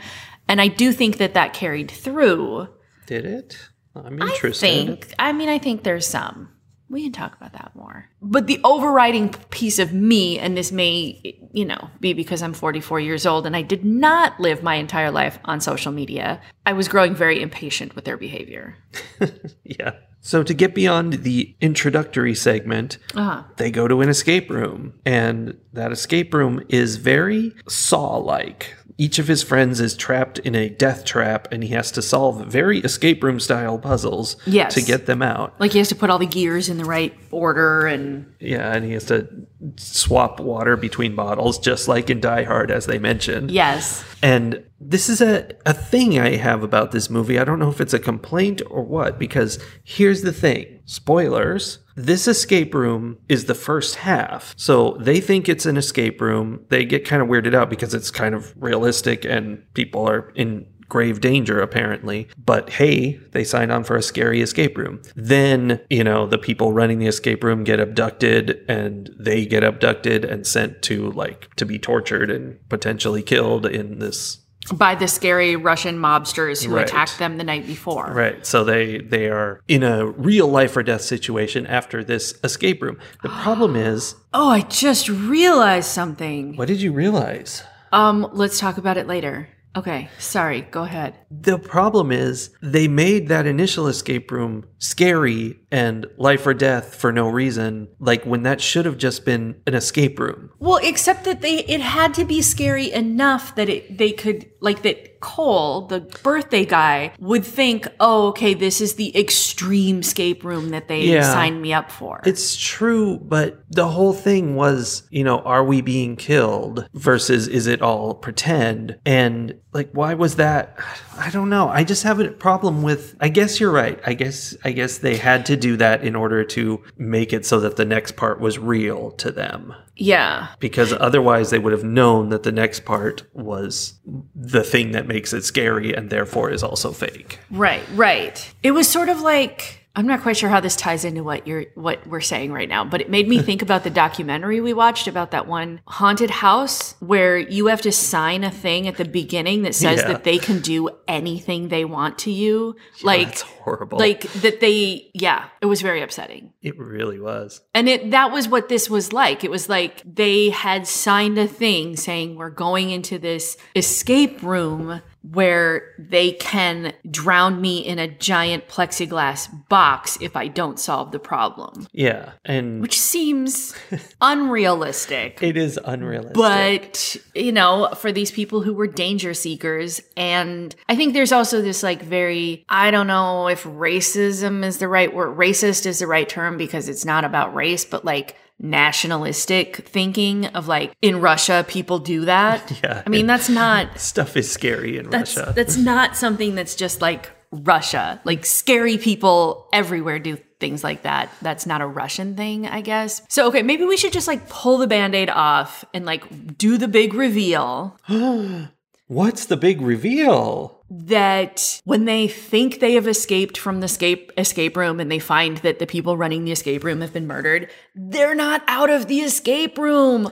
and 0.48 0.60
i 0.60 0.68
do 0.68 0.92
think 0.92 1.18
that 1.18 1.34
that 1.34 1.52
carried 1.54 1.90
through 1.90 2.68
Did 3.06 3.24
it? 3.24 3.56
I'm 3.94 4.20
i 4.22 4.26
interested. 4.26 4.66
think 4.66 5.14
i 5.18 5.32
mean 5.32 5.48
i 5.48 5.58
think 5.58 5.84
there's 5.84 6.06
some 6.06 6.48
we 6.88 7.04
can 7.04 7.12
talk 7.12 7.34
about 7.36 7.52
that 7.52 7.70
more 7.74 8.08
but 8.20 8.46
the 8.46 8.60
overriding 8.64 9.30
piece 9.50 9.78
of 9.78 9.92
me 9.94 10.38
and 10.38 10.56
this 10.56 10.72
may 10.72 11.38
you 11.52 11.64
know 11.64 11.88
be 12.00 12.12
because 12.14 12.42
i'm 12.42 12.52
44 12.52 13.00
years 13.00 13.26
old 13.26 13.46
and 13.46 13.54
i 13.56 13.62
did 13.62 13.84
not 13.84 14.38
live 14.40 14.62
my 14.62 14.74
entire 14.74 15.10
life 15.10 15.38
on 15.44 15.60
social 15.60 15.92
media 15.92 16.40
i 16.66 16.72
was 16.72 16.88
growing 16.88 17.14
very 17.14 17.40
impatient 17.40 17.94
with 17.94 18.04
their 18.04 18.16
behavior 18.16 18.76
Yeah. 19.64 19.92
So 20.24 20.44
to 20.44 20.54
get 20.54 20.72
beyond 20.72 21.24
the 21.24 21.54
introductory 21.60 22.34
segment, 22.34 22.96
uh-huh. 23.14 23.42
they 23.56 23.72
go 23.72 23.88
to 23.88 24.00
an 24.02 24.08
escape 24.08 24.48
room, 24.50 24.94
and 25.04 25.58
that 25.72 25.90
escape 25.90 26.32
room 26.32 26.62
is 26.68 26.96
very 26.96 27.52
Saw 27.68 28.16
like. 28.18 28.76
Each 28.98 29.18
of 29.18 29.26
his 29.26 29.42
friends 29.42 29.80
is 29.80 29.96
trapped 29.96 30.38
in 30.40 30.54
a 30.54 30.68
death 30.68 31.04
trap, 31.04 31.48
and 31.50 31.62
he 31.64 31.70
has 31.70 31.90
to 31.92 32.02
solve 32.02 32.46
very 32.46 32.78
escape 32.80 33.22
room 33.24 33.40
style 33.40 33.78
puzzles 33.78 34.36
Yes. 34.46 34.74
to 34.74 34.82
get 34.82 35.06
them 35.06 35.22
out. 35.22 35.54
like 35.58 35.72
he 35.72 35.78
has 35.78 35.88
to 35.88 35.94
put 35.94 36.10
all 36.10 36.18
the 36.18 36.26
gears 36.26 36.68
in 36.68 36.76
the 36.78 36.84
right 36.84 37.14
order 37.30 37.86
and 37.86 38.26
Yeah, 38.38 38.72
and 38.74 38.84
he 38.84 38.92
has 38.92 39.04
to 39.06 39.28
swap 39.76 40.40
water 40.40 40.76
between 40.76 41.14
bottles, 41.16 41.58
just 41.58 41.88
like 41.88 42.10
in 42.10 42.20
Die 42.20 42.42
Hard, 42.44 42.70
as 42.70 42.86
they 42.86 42.98
mentioned. 42.98 43.50
yes 43.50 44.04
And 44.22 44.62
this 44.80 45.08
is 45.08 45.20
a, 45.20 45.48
a 45.64 45.72
thing 45.72 46.18
I 46.18 46.36
have 46.36 46.62
about 46.62 46.90
this 46.92 47.08
movie. 47.08 47.38
I 47.38 47.44
don't 47.44 47.58
know 47.60 47.70
if 47.70 47.80
it's 47.80 47.94
a 47.94 47.98
complaint 48.00 48.60
or 48.68 48.82
what, 48.82 49.18
because 49.18 49.58
here's 49.84 50.22
the 50.22 50.32
thing 50.32 50.80
spoilers. 50.92 51.78
This 51.96 52.28
escape 52.28 52.74
room 52.74 53.18
is 53.28 53.46
the 53.46 53.54
first 53.54 53.96
half. 53.96 54.54
So 54.58 54.98
they 55.00 55.20
think 55.20 55.48
it's 55.48 55.64
an 55.64 55.78
escape 55.78 56.20
room. 56.20 56.64
They 56.68 56.84
get 56.84 57.06
kind 57.06 57.22
of 57.22 57.28
weirded 57.28 57.54
out 57.54 57.70
because 57.70 57.94
it's 57.94 58.10
kind 58.10 58.34
of 58.34 58.52
realistic 58.62 59.24
and 59.24 59.62
people 59.72 60.06
are 60.06 60.30
in 60.34 60.66
grave 60.90 61.22
danger 61.22 61.58
apparently. 61.62 62.28
But 62.36 62.68
hey, 62.68 63.14
they 63.30 63.44
signed 63.44 63.72
on 63.72 63.84
for 63.84 63.96
a 63.96 64.02
scary 64.02 64.42
escape 64.42 64.76
room. 64.76 65.00
Then, 65.16 65.80
you 65.88 66.04
know, 66.04 66.26
the 66.26 66.36
people 66.36 66.74
running 66.74 66.98
the 66.98 67.06
escape 67.06 67.42
room 67.42 67.64
get 67.64 67.80
abducted 67.80 68.62
and 68.68 69.08
they 69.18 69.46
get 69.46 69.64
abducted 69.64 70.26
and 70.26 70.46
sent 70.46 70.82
to 70.82 71.10
like 71.12 71.54
to 71.56 71.64
be 71.64 71.78
tortured 71.78 72.30
and 72.30 72.58
potentially 72.68 73.22
killed 73.22 73.64
in 73.64 73.98
this 73.98 74.41
by 74.74 74.94
the 74.94 75.08
scary 75.08 75.56
Russian 75.56 75.98
mobsters 75.98 76.64
who 76.64 76.74
Right. 76.76 76.86
attacked 76.88 77.18
them 77.18 77.36
the 77.38 77.44
night 77.44 77.66
before. 77.66 78.12
Right. 78.12 78.46
So 78.46 78.62
they 78.64 78.98
they 78.98 79.28
are 79.28 79.60
in 79.68 79.82
a 79.82 80.06
real 80.06 80.46
life 80.48 80.76
or 80.76 80.82
death 80.82 81.02
situation 81.02 81.66
after 81.66 82.04
this 82.04 82.34
escape 82.44 82.80
room. 82.82 82.98
The 83.22 83.28
problem 83.28 83.74
is, 83.90 84.14
Oh, 84.32 84.48
I 84.48 84.60
just 84.62 85.08
realized 85.08 85.88
something. 85.88 86.56
what 86.56 86.68
did 86.68 86.80
you 86.80 86.92
realize? 86.92 87.62
Um, 87.92 88.28
let's 88.32 88.58
talk 88.58 88.78
about 88.78 88.96
it 88.96 89.06
later. 89.06 89.48
Okay, 89.74 90.10
sorry, 90.18 90.62
go 90.70 90.82
ahead. 90.82 91.14
The 91.30 91.58
problem 91.58 92.12
is 92.12 92.50
they 92.62 92.88
made 92.88 93.28
that 93.28 93.46
initial 93.46 93.86
escape 93.88 94.30
room 94.30 94.64
scary 94.78 95.58
and 95.72 96.06
life 96.18 96.46
or 96.46 96.54
death 96.54 96.94
for 96.94 97.10
no 97.12 97.28
reason, 97.28 97.88
like 97.98 98.22
when 98.24 98.42
that 98.44 98.60
should 98.60 98.84
have 98.84 98.98
just 98.98 99.24
been 99.24 99.60
an 99.66 99.74
escape 99.74 100.20
room. 100.20 100.50
Well, 100.60 100.78
except 100.82 101.24
that 101.24 101.40
they 101.40 101.60
it 101.64 101.80
had 101.80 102.14
to 102.14 102.24
be 102.24 102.42
scary 102.42 102.92
enough 102.92 103.54
that 103.56 103.68
it 103.68 103.98
they 103.98 104.12
could 104.12 104.48
like 104.60 104.82
that 104.82 105.08
Cole, 105.22 105.82
the 105.86 106.00
birthday 106.24 106.64
guy, 106.64 107.12
would 107.20 107.44
think, 107.46 107.86
"Oh, 108.00 108.26
okay, 108.30 108.54
this 108.54 108.80
is 108.80 108.94
the 108.94 109.16
extreme 109.16 110.00
escape 110.00 110.42
room 110.42 110.70
that 110.70 110.88
they 110.88 111.02
Yeah. 111.02 111.32
signed 111.32 111.62
me 111.62 111.72
up 111.72 111.92
for." 111.92 112.20
It's 112.26 112.56
true, 112.56 113.18
but 113.22 113.62
the 113.70 113.86
whole 113.86 114.12
thing 114.14 114.56
was, 114.56 115.04
you 115.10 115.22
know, 115.22 115.38
are 115.38 115.62
we 115.64 115.80
being 115.80 116.16
killed 116.16 116.86
versus 116.92 117.46
is 117.46 117.68
it 117.68 117.80
all 117.82 118.14
pretend? 118.14 118.96
And 119.06 119.54
like 119.72 119.90
why 119.92 120.14
was 120.14 120.34
that? 120.36 120.76
I 121.16 121.30
don't 121.30 121.48
know. 121.50 121.68
I 121.68 121.84
just 121.84 122.02
have 122.02 122.18
a 122.18 122.28
problem 122.32 122.82
with 122.82 123.14
I 123.20 123.28
guess 123.28 123.60
you're 123.60 123.70
right. 123.70 124.00
I 124.04 124.14
guess 124.14 124.56
I 124.64 124.72
guess 124.72 124.98
they 124.98 125.16
had 125.16 125.46
to 125.46 125.56
do 125.62 125.76
that 125.78 126.04
in 126.04 126.14
order 126.14 126.44
to 126.44 126.82
make 126.98 127.32
it 127.32 127.46
so 127.46 127.58
that 127.60 127.76
the 127.76 127.84
next 127.86 128.16
part 128.16 128.40
was 128.40 128.58
real 128.58 129.12
to 129.12 129.30
them. 129.30 129.74
yeah. 129.96 130.48
Because 130.58 130.92
otherwise 130.92 131.50
they 131.50 131.58
would 131.58 131.72
have 131.72 131.84
known 131.84 132.28
that 132.30 132.42
the 132.42 132.52
next 132.52 132.84
part 132.84 133.22
was 133.32 134.00
the 134.34 134.62
thing 134.64 134.92
that 134.92 135.06
makes 135.06 135.32
it 135.32 135.44
scary 135.44 135.94
and 135.94 136.10
therefore 136.10 136.50
is 136.50 136.62
also 136.62 136.92
fake. 136.92 137.38
Right, 137.50 137.82
right. 137.94 138.52
It 138.62 138.72
was 138.72 138.88
sort 138.88 139.08
of 139.08 139.20
like 139.20 139.81
I'm 139.94 140.06
not 140.06 140.22
quite 140.22 140.38
sure 140.38 140.48
how 140.48 140.60
this 140.60 140.74
ties 140.74 141.04
into 141.04 141.22
what 141.22 141.46
you're 141.46 141.66
what 141.74 142.06
we're 142.06 142.20
saying 142.22 142.50
right 142.52 142.68
now, 142.68 142.82
but 142.84 143.00
it 143.02 143.10
made 143.10 143.28
me 143.28 143.42
think 143.48 143.60
about 143.60 143.84
the 143.84 143.90
documentary 143.90 144.60
we 144.60 144.72
watched 144.72 145.06
about 145.06 145.32
that 145.32 145.46
one 145.46 145.80
haunted 145.86 146.30
house 146.30 146.94
where 147.00 147.36
you 147.38 147.66
have 147.66 147.82
to 147.82 147.92
sign 147.92 148.42
a 148.42 148.50
thing 148.50 148.88
at 148.88 148.96
the 148.96 149.04
beginning 149.04 149.62
that 149.62 149.74
says 149.74 150.00
Yeah. 150.00 150.08
that 150.08 150.24
they 150.24 150.38
can 150.38 150.60
do 150.60 150.88
anything 151.06 151.68
they 151.68 151.84
want 151.84 152.18
to 152.20 152.30
you. 152.30 152.74
Like 153.02 153.26
That's 153.28 153.42
horrible. 153.42 153.98
like 153.98 154.22
that 154.42 154.60
they 154.60 155.10
yeah, 155.12 155.44
it 155.60 155.66
was 155.66 155.82
very 155.82 156.00
upsetting. 156.00 156.52
it 156.62 156.78
really 156.78 157.20
was. 157.20 157.60
And 157.74 157.88
it 157.88 158.12
that 158.12 158.32
was 158.32 158.48
what 158.48 158.70
this 158.70 158.88
was 158.88 159.12
like. 159.12 159.44
It 159.44 159.50
was 159.50 159.68
like 159.68 160.02
they 160.04 160.48
had 160.50 160.86
signed 160.86 161.36
a 161.38 161.46
thing 161.46 161.96
saying 161.96 162.36
we're 162.36 162.48
going 162.50 162.88
into 162.90 163.18
this 163.18 163.58
escape 163.76 164.42
room 164.42 165.02
where 165.22 165.94
they 165.98 166.32
can 166.32 166.92
drown 167.10 167.60
me 167.60 167.78
in 167.78 167.98
a 167.98 168.08
giant 168.08 168.68
plexiglass 168.68 169.48
box 169.68 170.18
if 170.20 170.36
I 170.36 170.48
don't 170.48 170.80
solve 170.80 171.12
the 171.12 171.18
problem. 171.18 171.86
Yeah. 171.92 172.32
And 172.44 172.80
Which 172.80 173.00
seems 173.00 173.74
unrealistic. 174.20 175.42
it 175.42 175.56
is 175.56 175.78
unrealistic. 175.84 176.34
But, 176.34 177.16
you 177.34 177.52
know, 177.52 177.90
for 177.96 178.10
these 178.12 178.30
people 178.30 178.62
who 178.62 178.74
were 178.74 178.86
danger 178.86 179.34
seekers. 179.34 180.00
And 180.16 180.74
I 180.88 180.96
think 180.96 181.14
there's 181.14 181.32
also 181.32 181.62
this 181.62 181.82
like 181.82 182.02
very, 182.02 182.64
I 182.68 182.90
don't 182.90 183.06
know 183.06 183.48
if 183.48 183.64
racism 183.64 184.64
is 184.64 184.78
the 184.78 184.88
right 184.88 185.12
word, 185.14 185.36
racist 185.36 185.86
is 185.86 186.00
the 186.00 186.06
right 186.06 186.28
term 186.28 186.56
because 186.56 186.88
it's 186.88 187.04
not 187.04 187.24
about 187.24 187.54
race, 187.54 187.84
but 187.84 188.04
like 188.04 188.36
nationalistic 188.62 189.76
thinking 189.88 190.46
of 190.46 190.68
like 190.68 190.92
in 191.02 191.20
Russia, 191.20 191.64
people 191.68 191.98
do 191.98 192.24
that. 192.24 192.70
Yeah. 192.82 193.02
I 193.06 193.10
mean, 193.10 193.26
that's 193.26 193.48
not, 193.48 194.00
stuff 194.00 194.36
is 194.36 194.50
scary 194.50 194.96
in 194.96 195.10
that's, 195.10 195.36
Russia. 195.36 195.52
that's 195.54 195.76
not 195.92 196.16
something 196.16 196.54
that's 196.54 196.74
just 196.74 197.00
like 197.00 197.30
Russia. 197.52 198.20
Like 198.24 198.44
scary 198.46 198.98
people 198.98 199.68
everywhere 199.72 200.18
do 200.18 200.36
things 200.58 200.82
like 200.82 201.02
that. 201.02 201.30
That's 201.42 201.66
not 201.66 201.80
a 201.80 201.86
Russian 201.86 202.34
thing, 202.34 202.66
I 202.66 202.80
guess. 202.80 203.22
So, 203.28 203.48
okay, 203.48 203.62
maybe 203.62 203.84
we 203.84 203.96
should 203.96 204.12
just 204.12 204.26
like 204.26 204.48
pull 204.48 204.78
the 204.78 204.86
band 204.86 205.14
aid 205.14 205.30
off 205.30 205.84
and 205.94 206.04
like 206.04 206.58
do 206.58 206.78
the 206.78 206.88
big 206.88 207.14
reveal 207.14 207.96
What's 209.12 209.44
the 209.44 209.58
big 209.58 209.82
reveal? 209.82 210.81
That 210.94 211.80
when 211.84 212.04
they 212.04 212.28
think 212.28 212.80
they 212.80 212.94
have 212.94 213.08
escaped 213.08 213.56
from 213.56 213.80
the 213.80 213.86
escape 213.86 214.30
escape 214.36 214.76
room 214.76 215.00
and 215.00 215.10
they 215.10 215.18
find 215.18 215.56
that 215.58 215.78
the 215.78 215.86
people 215.86 216.16
running 216.16 216.44
the 216.44 216.52
escape 216.52 216.84
room 216.84 217.00
have 217.00 217.12
been 217.12 217.26
murdered, 217.26 217.70
they're 217.94 218.34
not 218.34 218.62
out 218.68 218.90
of 218.90 219.08
the 219.08 219.20
escape 219.20 219.78
room. 219.78 220.26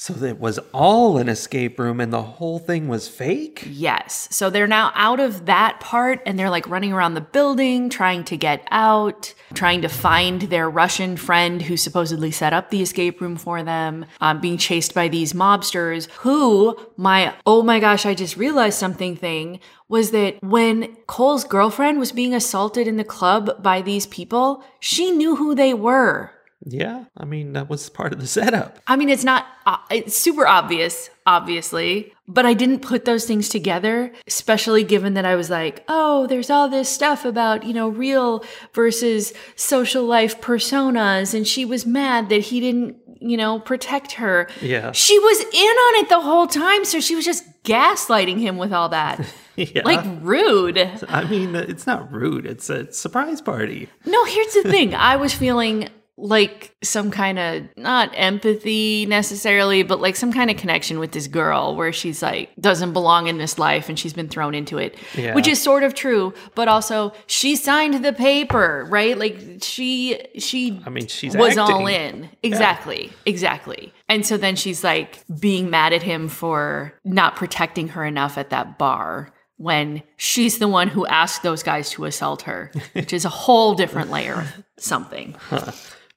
So 0.00 0.14
it 0.14 0.40
was 0.40 0.58
all 0.72 1.18
an 1.18 1.28
escape 1.28 1.78
room 1.78 2.00
and 2.00 2.10
the 2.10 2.22
whole 2.22 2.58
thing 2.58 2.88
was 2.88 3.06
fake? 3.06 3.68
Yes. 3.68 4.28
So 4.30 4.48
they're 4.48 4.66
now 4.66 4.92
out 4.94 5.20
of 5.20 5.44
that 5.44 5.78
part 5.78 6.22
and 6.24 6.38
they're 6.38 6.48
like 6.48 6.66
running 6.70 6.94
around 6.94 7.12
the 7.12 7.20
building 7.20 7.90
trying 7.90 8.24
to 8.24 8.38
get 8.38 8.66
out, 8.70 9.34
trying 9.52 9.82
to 9.82 9.90
find 9.90 10.40
their 10.40 10.70
Russian 10.70 11.18
friend 11.18 11.60
who 11.60 11.76
supposedly 11.76 12.30
set 12.30 12.54
up 12.54 12.70
the 12.70 12.80
escape 12.80 13.20
room 13.20 13.36
for 13.36 13.62
them, 13.62 14.06
um, 14.22 14.40
being 14.40 14.56
chased 14.56 14.94
by 14.94 15.08
these 15.08 15.34
mobsters 15.34 16.08
who, 16.20 16.78
my, 16.96 17.34
oh 17.44 17.62
my 17.62 17.78
gosh, 17.78 18.06
I 18.06 18.14
just 18.14 18.38
realized 18.38 18.78
something 18.78 19.16
thing 19.16 19.60
was 19.86 20.12
that 20.12 20.42
when 20.42 20.96
Cole's 21.08 21.44
girlfriend 21.44 21.98
was 21.98 22.10
being 22.10 22.34
assaulted 22.34 22.88
in 22.88 22.96
the 22.96 23.04
club 23.04 23.62
by 23.62 23.82
these 23.82 24.06
people, 24.06 24.64
she 24.78 25.10
knew 25.10 25.36
who 25.36 25.54
they 25.54 25.74
were. 25.74 26.32
Yeah, 26.64 27.04
I 27.16 27.24
mean, 27.24 27.54
that 27.54 27.70
was 27.70 27.88
part 27.88 28.12
of 28.12 28.20
the 28.20 28.26
setup. 28.26 28.78
I 28.86 28.96
mean, 28.96 29.08
it's 29.08 29.24
not, 29.24 29.46
uh, 29.64 29.78
it's 29.90 30.16
super 30.16 30.46
obvious, 30.46 31.08
obviously, 31.26 32.12
but 32.28 32.44
I 32.44 32.52
didn't 32.54 32.80
put 32.80 33.06
those 33.06 33.24
things 33.24 33.48
together, 33.48 34.12
especially 34.26 34.84
given 34.84 35.14
that 35.14 35.24
I 35.24 35.36
was 35.36 35.48
like, 35.48 35.84
oh, 35.88 36.26
there's 36.26 36.50
all 36.50 36.68
this 36.68 36.88
stuff 36.88 37.24
about, 37.24 37.64
you 37.64 37.72
know, 37.72 37.88
real 37.88 38.44
versus 38.74 39.32
social 39.56 40.04
life 40.04 40.40
personas. 40.40 41.34
And 41.34 41.46
she 41.46 41.64
was 41.64 41.86
mad 41.86 42.28
that 42.28 42.42
he 42.42 42.60
didn't, 42.60 42.96
you 43.20 43.36
know, 43.38 43.58
protect 43.58 44.12
her. 44.12 44.48
Yeah. 44.60 44.92
She 44.92 45.18
was 45.18 45.40
in 45.40 45.46
on 45.76 46.04
it 46.04 46.08
the 46.10 46.20
whole 46.20 46.46
time. 46.46 46.84
So 46.84 47.00
she 47.00 47.14
was 47.14 47.24
just 47.24 47.44
gaslighting 47.64 48.38
him 48.38 48.58
with 48.58 48.72
all 48.72 48.90
that. 48.90 49.20
Yeah. 49.56 49.82
Like, 49.84 50.06
rude. 50.22 50.78
I 51.06 51.24
mean, 51.24 51.54
it's 51.54 51.86
not 51.86 52.10
rude. 52.10 52.46
It's 52.46 52.70
a 52.70 52.90
surprise 52.94 53.42
party. 53.42 53.90
No, 54.06 54.24
here's 54.24 54.54
the 54.54 54.62
thing. 54.62 54.94
I 54.94 55.16
was 55.16 55.34
feeling 55.34 55.90
like 56.22 56.74
some 56.82 57.10
kind 57.10 57.38
of 57.38 57.62
not 57.76 58.10
empathy 58.14 59.06
necessarily, 59.06 59.82
but 59.82 60.00
like 60.00 60.16
some 60.16 60.32
kind 60.32 60.50
of 60.50 60.56
connection 60.56 60.98
with 60.98 61.12
this 61.12 61.26
girl 61.26 61.74
where 61.76 61.92
she's 61.92 62.22
like 62.22 62.50
doesn't 62.60 62.92
belong 62.92 63.26
in 63.26 63.38
this 63.38 63.58
life 63.58 63.88
and 63.88 63.98
she's 63.98 64.12
been 64.12 64.28
thrown 64.28 64.54
into 64.54 64.76
it, 64.78 64.96
Yeah. 65.16 65.34
which 65.34 65.48
is 65.48 65.60
sort 65.60 65.82
of 65.82 65.94
true, 65.94 66.34
but 66.54 66.68
also 66.68 67.12
she 67.26 67.56
signed 67.56 68.04
the 68.04 68.12
paper, 68.12 68.86
right? 68.90 69.16
Like 69.16 69.38
she 69.62 70.20
she 70.38 70.80
I 70.86 70.90
mean, 70.90 71.06
she's 71.06 71.36
was 71.36 71.56
acting. 71.56 71.74
all 71.74 71.86
in. 71.86 72.28
Exactly. 72.42 73.10
Exactly. 73.26 73.92
And 74.08 74.26
so 74.26 74.36
then 74.36 74.56
she's 74.56 74.84
like 74.84 75.20
being 75.40 75.70
mad 75.70 75.92
at 75.92 76.02
him 76.02 76.28
for 76.28 76.92
not 77.04 77.36
protecting 77.36 77.88
her 77.88 78.04
enough 78.04 78.36
at 78.36 78.50
that 78.50 78.76
bar 78.78 79.32
when 79.56 80.02
she's 80.16 80.58
the 80.58 80.68
one 80.68 80.88
who 80.88 81.06
asked 81.06 81.42
those 81.42 81.62
guys 81.62 81.90
to 81.90 82.04
assault 82.06 82.42
her, 82.42 82.72
which 82.94 83.12
is 83.12 83.24
a 83.24 83.28
whole 83.28 83.74
different 83.74 84.10
layer 84.10 84.34
of 84.34 84.64
something. 84.78 85.36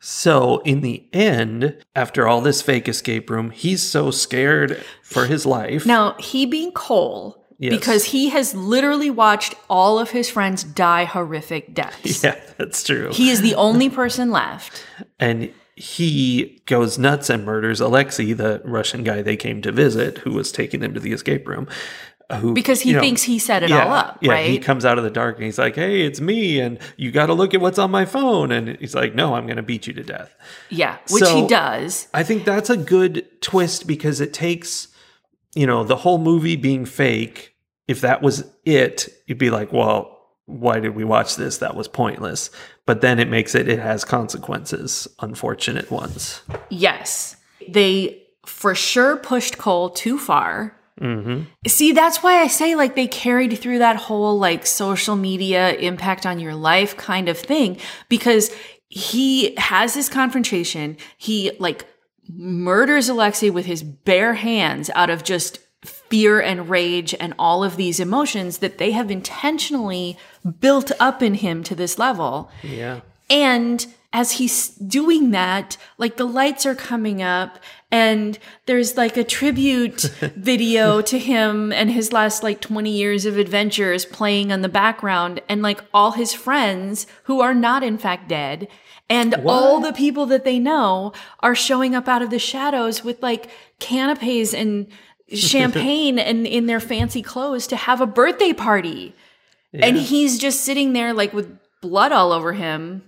So, 0.05 0.59
in 0.65 0.81
the 0.81 1.05
end, 1.13 1.77
after 1.95 2.27
all 2.27 2.41
this 2.41 2.61
fake 2.61 2.89
escape 2.89 3.29
room, 3.29 3.51
he's 3.51 3.81
so 3.81 4.11
scared 4.11 4.83
for 5.01 5.27
his 5.27 5.45
life. 5.45 5.85
Now, 5.85 6.15
he 6.19 6.45
being 6.45 6.73
Cole, 6.73 7.41
Yes. 7.57 7.71
because 7.71 8.03
he 8.05 8.27
has 8.27 8.53
literally 8.53 9.09
watched 9.09 9.55
all 9.69 9.97
of 9.99 10.09
his 10.09 10.29
friends 10.29 10.65
die 10.65 11.05
horrific 11.05 11.73
deaths. 11.73 12.21
yeah, 12.23 12.37
that's 12.57 12.83
true. 12.83 13.11
He 13.13 13.29
is 13.29 13.39
the 13.41 13.55
only 13.55 13.89
person 13.89 14.29
left. 14.29 14.83
and 15.21 15.53
he 15.75 16.61
goes 16.65 16.99
nuts 16.99 17.29
and 17.31 17.45
murders 17.45 17.79
Alexei, 17.79 18.33
the 18.33 18.61
Russian 18.65 19.03
guy 19.03 19.21
they 19.21 19.37
came 19.37 19.61
to 19.61 19.71
visit, 19.71 20.19
who 20.19 20.31
was 20.31 20.51
taking 20.51 20.81
them 20.81 20.93
to 20.93 20.99
the 20.99 21.13
escape 21.13 21.47
room. 21.47 21.67
Who, 22.39 22.53
Because 22.53 22.81
he 22.81 22.89
you 22.89 22.95
know, 22.95 23.01
thinks 23.01 23.23
he 23.23 23.37
set 23.37 23.63
it 23.63 23.69
yeah, 23.69 23.85
all 23.85 23.93
up, 23.93 24.17
yeah, 24.21 24.31
right? 24.31 24.49
he 24.49 24.57
comes 24.57 24.85
out 24.85 24.97
of 24.97 25.03
the 25.03 25.09
dark 25.11 25.35
and 25.35 25.45
he's 25.45 25.57
like, 25.59 25.75
"Hey, 25.75 26.01
it's 26.01 26.19
me, 26.19 26.59
and 26.59 26.79
you 26.97 27.11
got 27.11 27.27
to 27.27 27.33
look 27.33 27.53
at 27.53 27.61
what's 27.61 27.77
on 27.77 27.91
my 27.91 28.05
phone." 28.05 28.51
And 28.51 28.77
he's 28.79 28.95
like, 28.95 29.13
"No, 29.13 29.35
I'm 29.35 29.45
going 29.45 29.57
to 29.57 29.63
beat 29.63 29.85
you 29.87 29.93
to 29.93 30.03
death." 30.03 30.33
yeah, 30.69 30.97
which 31.11 31.23
So- 31.23 31.35
he 31.35 31.47
does. 31.47 32.07
I 32.13 32.23
think 32.23 32.43
that's 32.45 32.69
a 32.69 32.77
good 32.77 33.27
twist 33.41 33.85
because 33.87 34.19
it 34.21 34.33
takes, 34.33 34.87
you 35.53 35.67
know, 35.67 35.83
the 35.83 35.97
whole 35.97 36.17
movie 36.17 36.55
being 36.55 36.85
fake. 36.85 37.55
If 37.87 38.01
that 38.01 38.21
was 38.21 38.45
it, 38.65 39.09
you'd 39.27 39.37
be 39.37 39.49
like, 39.49 39.73
well, 39.73 40.09
why 40.45 40.79
did 40.79 40.95
we 40.95 41.03
watch 41.03 41.35
this? 41.35 41.57
That 41.59 41.75
was 41.75 41.87
pointless. 41.87 42.49
But 42.85 43.01
then 43.01 43.19
it 43.19 43.29
makes 43.29 43.53
it, 43.55 43.67
it 43.67 43.79
has 43.79 44.03
consequences, 44.05 45.07
unfortunate 45.19 45.91
ones. 45.91 46.41
Yes. 46.69 47.35
They 47.67 48.23
for 48.45 48.73
sure 48.75 49.17
pushed 49.17 49.57
Cole 49.57 49.89
too 49.89 50.17
far. 50.17 50.77
Mm-hmm. 51.01 51.43
See, 51.67 51.91
that's 51.91 52.21
why 52.21 52.41
I 52.41 52.47
say 52.47 52.75
like 52.75 52.95
they 52.95 53.07
carried 53.07 53.57
through 53.57 53.79
that 53.79 53.95
whole 53.95 54.37
like 54.37 54.65
social 54.65 55.15
media 55.15 55.73
impact 55.73 56.25
on 56.25 56.39
your 56.39 56.55
life 56.55 56.95
kind 56.97 57.29
of 57.29 57.37
thing 57.37 57.77
because 58.09 58.51
he 58.89 59.55
has 59.55 59.95
this 59.95 60.07
confrontation. 60.07 60.97
He 61.17 61.51
like 61.59 61.87
murders 62.29 63.09
Alexei 63.09 63.49
with 63.49 63.65
his 63.65 63.81
bare 63.83 64.35
hands 64.35 64.89
out 64.91 65.09
of 65.09 65.23
just 65.23 65.59
fear 65.83 66.39
and 66.39 66.69
rage 66.69 67.13
and 67.19 67.33
all 67.39 67.63
of 67.63 67.75
these 67.75 67.99
emotions 67.99 68.59
that 68.59 68.77
they 68.77 68.91
have 68.91 69.11
intentionally 69.11 70.17
built 70.59 70.91
up 70.99 71.21
in 71.21 71.33
him 71.33 71.63
to 71.63 71.75
this 71.75 71.97
level. 71.97 72.49
Yeah. 72.61 73.01
And 73.29 73.85
as 74.13 74.33
he's 74.33 74.69
doing 74.69 75.31
that, 75.31 75.75
like 75.97 76.17
the 76.17 76.25
lights 76.25 76.67
are 76.67 76.75
coming 76.75 77.23
up 77.23 77.57
and 77.91 78.37
there's 78.67 78.95
like 78.95 79.17
a 79.17 79.23
tribute 79.23 80.01
video 80.35 81.01
to 81.01 81.17
him 81.17 81.73
and 81.73 81.89
his 81.91 82.13
last 82.13 82.43
like 82.43 82.61
20 82.61 82.91
years 82.91 83.25
of 83.25 83.39
adventures 83.39 84.05
playing 84.05 84.51
on 84.51 84.61
the 84.61 84.69
background 84.69 85.41
and 85.49 85.63
like 85.63 85.83
all 85.93 86.11
his 86.11 86.31
friends 86.31 87.07
who 87.23 87.41
are 87.41 87.55
not 87.55 87.83
in 87.83 87.97
fact 87.97 88.29
dead 88.29 88.67
and 89.09 89.33
all 89.45 89.79
the 89.79 89.93
people 89.93 90.27
that 90.27 90.45
they 90.45 90.59
know 90.59 91.11
are 91.41 91.55
showing 91.55 91.93
up 91.93 92.07
out 92.07 92.21
of 92.21 92.29
the 92.29 92.39
shadows 92.39 93.03
with 93.03 93.21
like 93.21 93.49
canapes 93.79 94.53
and 94.53 94.87
champagne 95.33 96.19
and 96.19 96.45
in 96.45 96.67
their 96.67 96.79
fancy 96.79 97.21
clothes 97.21 97.67
to 97.67 97.75
have 97.75 97.99
a 97.99 98.07
birthday 98.07 98.53
party. 98.53 99.13
And 99.73 99.97
he's 99.97 100.37
just 100.37 100.61
sitting 100.61 100.93
there 100.93 101.13
like 101.13 101.33
with 101.33 101.57
blood 101.81 102.11
all 102.11 102.31
over 102.31 102.53
him 102.53 103.01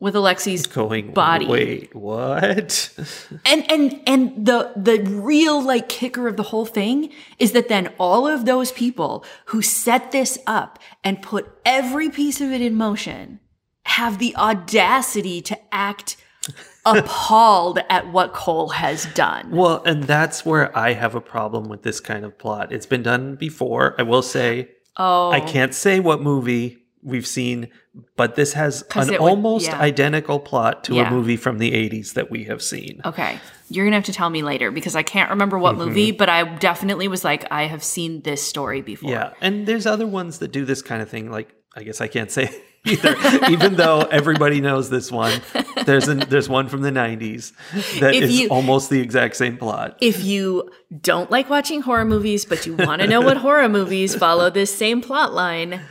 with 0.00 0.14
Alexei's 0.14 0.66
Going, 0.66 1.12
body. 1.12 1.46
wait, 1.46 1.94
what? 1.94 2.90
And 3.44 3.70
and 3.70 4.00
and 4.06 4.46
the 4.46 4.72
the 4.76 5.00
real 5.02 5.60
like 5.62 5.88
kicker 5.88 6.28
of 6.28 6.36
the 6.36 6.42
whole 6.44 6.66
thing 6.66 7.10
is 7.38 7.52
that 7.52 7.68
then 7.68 7.92
all 7.98 8.26
of 8.26 8.44
those 8.44 8.70
people 8.72 9.24
who 9.46 9.62
set 9.62 10.12
this 10.12 10.38
up 10.46 10.78
and 11.02 11.20
put 11.22 11.50
every 11.64 12.10
piece 12.10 12.40
of 12.40 12.52
it 12.52 12.60
in 12.60 12.74
motion 12.74 13.40
have 13.86 14.18
the 14.18 14.36
audacity 14.36 15.40
to 15.42 15.58
act 15.72 16.16
appalled 16.86 17.78
at 17.90 18.10
what 18.12 18.32
Cole 18.32 18.68
has 18.70 19.06
done. 19.14 19.50
well, 19.50 19.82
and 19.84 20.04
that's 20.04 20.44
where 20.46 20.76
I 20.76 20.92
have 20.94 21.14
a 21.14 21.20
problem 21.20 21.68
with 21.68 21.82
this 21.82 22.00
kind 22.00 22.24
of 22.24 22.38
plot. 22.38 22.72
It's 22.72 22.86
been 22.86 23.02
done 23.02 23.34
before. 23.36 23.94
I 23.98 24.02
will 24.02 24.22
say, 24.22 24.70
Oh, 24.96 25.30
I 25.30 25.40
can't 25.40 25.74
say 25.74 26.00
what 26.00 26.20
movie 26.20 26.78
we've 27.08 27.26
seen, 27.26 27.68
but 28.16 28.34
this 28.36 28.52
has 28.52 28.82
an 28.94 29.08
would- 29.08 29.20
almost 29.20 29.66
yeah. 29.66 29.80
identical 29.80 30.38
plot 30.38 30.84
to 30.84 30.94
Yeah. 30.94 31.08
a 31.08 31.10
movie 31.10 31.36
from 31.36 31.58
the 31.58 31.72
80s 31.72 32.14
that 32.14 32.30
we 32.30 32.44
have 32.44 32.62
seen. 32.62 33.00
Okay. 33.04 33.38
You're 33.70 33.84
going 33.84 33.92
to 33.92 33.96
have 33.96 34.04
to 34.04 34.12
tell 34.12 34.30
me 34.30 34.42
later 34.42 34.70
because 34.70 34.94
I 34.96 35.02
can't 35.02 35.30
remember 35.30 35.58
what 35.58 35.74
Mm-hmm. 35.76 35.84
movie, 35.88 36.10
but 36.12 36.28
I 36.28 36.44
definitely 36.56 37.08
was 37.08 37.24
like, 37.24 37.44
I 37.50 37.64
have 37.64 37.82
seen 37.82 38.22
this 38.22 38.42
story 38.42 38.80
before. 38.82 39.10
Yeah, 39.10 39.32
and 39.40 39.66
there's 39.66 39.86
other 39.86 40.06
ones 40.06 40.38
that 40.38 40.52
do 40.52 40.64
this 40.64 40.80
kind 40.82 41.02
of 41.02 41.08
thing. 41.10 41.30
Like 41.30 41.52
I 41.76 41.82
guess 41.82 42.00
I 42.00 42.08
can't 42.08 42.30
say 42.30 42.48
either, 42.86 43.14
even 43.50 43.74
though 43.76 44.00
everybody 44.10 44.60
knows 44.60 44.88
this 44.88 45.12
one. 45.12 45.40
There's 45.84 46.08
an, 46.08 46.20
there's 46.30 46.48
one 46.48 46.68
from 46.68 46.80
the 46.80 46.90
'90s 46.90 47.52
that 48.00 48.14
If 48.14 48.22
is 48.24 48.40
you- 48.40 48.48
almost 48.48 48.88
the 48.90 49.00
exact 49.00 49.36
same 49.36 49.56
plot. 49.58 49.98
If 50.00 50.24
you 50.24 50.70
don't 51.02 51.30
like 51.30 51.50
watching 51.50 51.82
horror 51.82 52.04
movies, 52.06 52.44
but 52.46 52.64
you 52.66 52.74
want 52.74 53.02
to 53.02 53.06
know 53.08 53.20
what 53.20 53.36
horror 53.36 53.68
movies 53.68 54.14
follow 54.16 54.48
this 54.48 54.74
same 54.74 55.02
plot 55.02 55.34
line, 55.34 55.82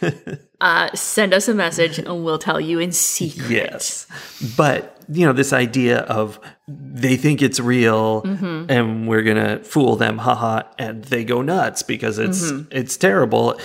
uh, 0.60 0.90
send 0.94 1.34
us 1.34 1.48
a 1.48 1.54
message 1.54 1.98
and 1.98 2.24
we'll 2.24 2.38
tell 2.38 2.60
you 2.60 2.78
in 2.78 2.92
secret. 2.92 3.50
Yes, 3.50 4.06
but 4.56 4.92
you 5.08 5.24
know 5.26 5.32
this 5.32 5.52
idea 5.52 6.00
of 6.00 6.40
they 6.68 7.16
think 7.16 7.42
it's 7.42 7.60
real 7.60 8.22
Mm-hmm. 8.22 8.70
and 8.70 9.06
we're 9.08 9.22
gonna 9.22 9.62
fool 9.62 9.96
them, 9.96 10.18
haha, 10.18 10.62
and 10.78 11.04
they 11.04 11.24
go 11.24 11.42
nuts 11.42 11.82
because 11.82 12.18
it's 12.18 12.50
Mm-hmm. 12.50 12.68
it's 12.76 12.96
terrible. 12.96 13.58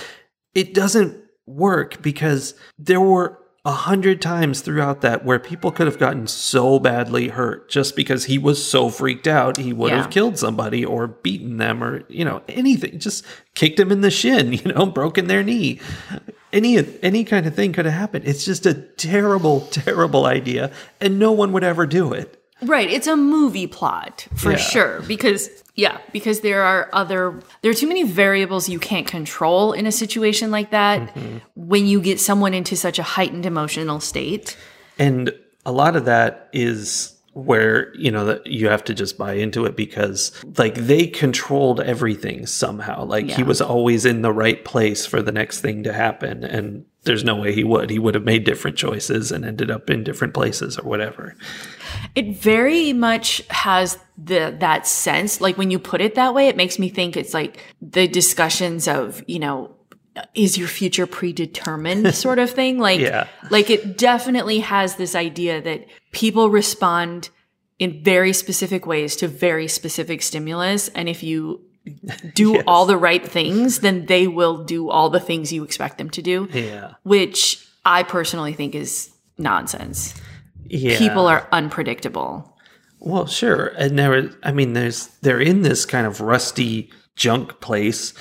It 0.54 0.74
doesn't 0.74 1.16
work 1.46 2.02
because 2.02 2.54
there 2.78 3.00
were 3.00 3.38
a 3.64 3.70
hundred 3.72 4.20
times 4.20 4.60
throughout 4.60 5.02
that 5.02 5.24
where 5.24 5.38
people 5.38 5.70
could 5.70 5.86
have 5.86 5.98
gotten 5.98 6.26
so 6.26 6.80
badly 6.80 7.28
hurt 7.28 7.70
just 7.70 7.94
because 7.94 8.24
he 8.24 8.36
was 8.36 8.64
so 8.64 8.88
freaked 8.90 9.28
out 9.28 9.56
he 9.56 9.72
would 9.72 9.90
Yeah. 9.92 10.02
have 10.02 10.10
killed 10.10 10.36
somebody 10.36 10.84
or 10.84 11.06
beaten 11.06 11.58
them 11.58 11.82
or 11.82 12.02
you 12.08 12.24
know 12.24 12.42
anything 12.48 12.98
just 12.98 13.24
kicked 13.54 13.78
him 13.78 13.92
in 13.92 14.00
the 14.00 14.10
shin 14.10 14.52
you 14.52 14.72
know 14.72 14.84
broken 14.86 15.28
their 15.28 15.44
knee 15.44 15.78
any 16.52 16.78
any 17.02 17.24
kind 17.24 17.46
of 17.46 17.54
thing 17.54 17.72
could 17.72 17.84
have 17.84 17.94
happened 17.94 18.24
it's 18.26 18.44
just 18.44 18.66
a 18.66 18.74
terrible 18.74 19.60
terrible 19.70 20.26
idea 20.26 20.70
and 21.00 21.18
no 21.18 21.32
one 21.32 21.52
would 21.52 21.64
ever 21.64 21.86
do 21.86 22.12
it 22.12 22.38
Right. 22.62 22.88
It's 22.88 23.08
a 23.08 23.16
movie 23.16 23.66
plot 23.66 24.28
for 24.36 24.52
Yeah. 24.52 24.56
sure. 24.56 25.02
Because, 25.02 25.50
yeah, 25.74 25.98
because 26.12 26.40
there 26.40 26.62
are 26.62 26.88
other, 26.92 27.40
there 27.60 27.70
are 27.70 27.74
too 27.74 27.88
many 27.88 28.04
variables 28.04 28.68
you 28.68 28.78
can't 28.78 29.06
control 29.06 29.72
in 29.72 29.84
a 29.86 29.92
situation 29.92 30.50
like 30.50 30.70
that 30.70 31.00
mm-hmm. 31.00 31.38
when 31.56 31.86
you 31.86 32.00
get 32.00 32.20
someone 32.20 32.54
into 32.54 32.76
such 32.76 32.98
a 32.98 33.02
heightened 33.02 33.46
emotional 33.46 33.98
state. 33.98 34.56
And 34.98 35.32
a 35.66 35.72
lot 35.72 35.96
of 35.96 36.04
that 36.04 36.48
is 36.52 37.11
where, 37.34 37.94
you 37.94 38.10
know, 38.10 38.26
that 38.26 38.46
you 38.46 38.68
have 38.68 38.84
to 38.84 38.94
just 38.94 39.16
buy 39.16 39.32
into 39.34 39.64
it 39.64 39.74
because 39.74 40.32
like 40.58 40.74
they 40.74 41.06
controlled 41.06 41.80
everything 41.80 42.46
somehow. 42.46 43.04
Like 43.04 43.30
he 43.30 43.42
was 43.42 43.60
always 43.60 44.04
in 44.04 44.22
the 44.22 44.32
right 44.32 44.62
place 44.64 45.06
for 45.06 45.22
the 45.22 45.32
next 45.32 45.60
thing 45.60 45.82
to 45.84 45.92
happen. 45.92 46.44
And 46.44 46.84
there's 47.04 47.24
no 47.24 47.34
way 47.34 47.54
he 47.54 47.64
would. 47.64 47.88
He 47.90 47.98
would 47.98 48.14
have 48.14 48.24
made 48.24 48.44
different 48.44 48.76
choices 48.76 49.32
and 49.32 49.44
ended 49.44 49.70
up 49.70 49.88
in 49.88 50.04
different 50.04 50.34
places 50.34 50.78
or 50.78 50.86
whatever. 50.86 51.34
It 52.14 52.36
very 52.36 52.92
much 52.92 53.42
has 53.48 53.98
the 54.18 54.54
that 54.60 54.86
sense. 54.86 55.40
Like 55.40 55.56
when 55.56 55.70
you 55.70 55.78
put 55.78 56.02
it 56.02 56.14
that 56.16 56.34
way, 56.34 56.48
it 56.48 56.56
makes 56.56 56.78
me 56.78 56.90
think 56.90 57.16
it's 57.16 57.32
like 57.34 57.64
the 57.80 58.06
discussions 58.06 58.86
of, 58.86 59.24
you 59.26 59.38
know, 59.38 59.74
is 60.34 60.58
your 60.58 60.68
future 60.68 61.06
predetermined 61.06 62.14
sort 62.24 62.38
of 62.38 62.50
thing. 62.50 62.78
Like 62.78 63.00
Yeah. 63.00 63.28
like 63.50 63.70
it 63.70 63.96
definitely 63.96 64.60
has 64.60 64.96
this 64.96 65.14
idea 65.14 65.60
that 65.62 65.86
people 66.12 66.50
respond 66.50 67.30
in 67.78 68.02
very 68.04 68.32
specific 68.32 68.86
ways 68.86 69.16
to 69.16 69.28
very 69.28 69.66
specific 69.68 70.22
stimulus. 70.22 70.88
And 70.88 71.08
if 71.08 71.22
you 71.22 71.62
do 72.34 72.52
Yes. 72.54 72.64
all 72.66 72.86
the 72.86 72.96
right 72.96 73.26
things, 73.26 73.80
then 73.80 74.06
they 74.06 74.26
will 74.28 74.64
do 74.64 74.88
all 74.90 75.10
the 75.10 75.18
things 75.20 75.52
you 75.52 75.64
expect 75.64 75.98
them 75.98 76.10
to 76.10 76.22
do, 76.22 76.48
Yeah. 76.52 76.94
which 77.02 77.66
I 77.84 78.02
personally 78.04 78.52
think 78.52 78.74
is 78.74 79.10
nonsense. 79.38 80.14
Yeah. 80.66 80.96
People 80.98 81.26
are 81.26 81.48
unpredictable. 81.50 82.56
Well, 83.00 83.26
sure. 83.26 83.72
And 83.76 83.98
there 83.98 84.14
is, 84.14 84.36
I 84.44 84.52
mean, 84.52 84.74
there's, 84.74 85.08
they're 85.22 85.40
in 85.40 85.62
this 85.62 85.84
kind 85.84 86.06
of 86.06 86.20
rusty 86.20 86.90
junk 87.16 87.60
place. 87.60 88.14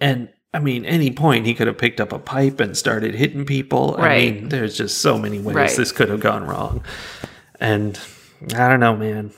And 0.00 0.28
I 0.54 0.58
mean, 0.58 0.84
any 0.86 1.10
point 1.10 1.44
he 1.46 1.54
could 1.54 1.66
have 1.66 1.76
picked 1.78 2.00
up 2.00 2.12
a 2.12 2.18
pipe 2.18 2.60
and 2.60 2.76
started 2.76 3.14
hitting 3.14 3.44
people. 3.44 3.96
I 3.98 4.16
mean, 4.18 4.48
there's 4.48 4.76
just 4.76 4.98
so 4.98 5.18
many 5.18 5.38
ways 5.38 5.54
Right. 5.56 5.70
this 5.76 5.92
could 5.92 6.08
have 6.08 6.20
gone 6.20 6.46
wrong. 6.46 6.82
And 7.60 7.98
I 8.54 8.68
don't 8.68 8.80
know, 8.80 8.96
man. 8.96 9.32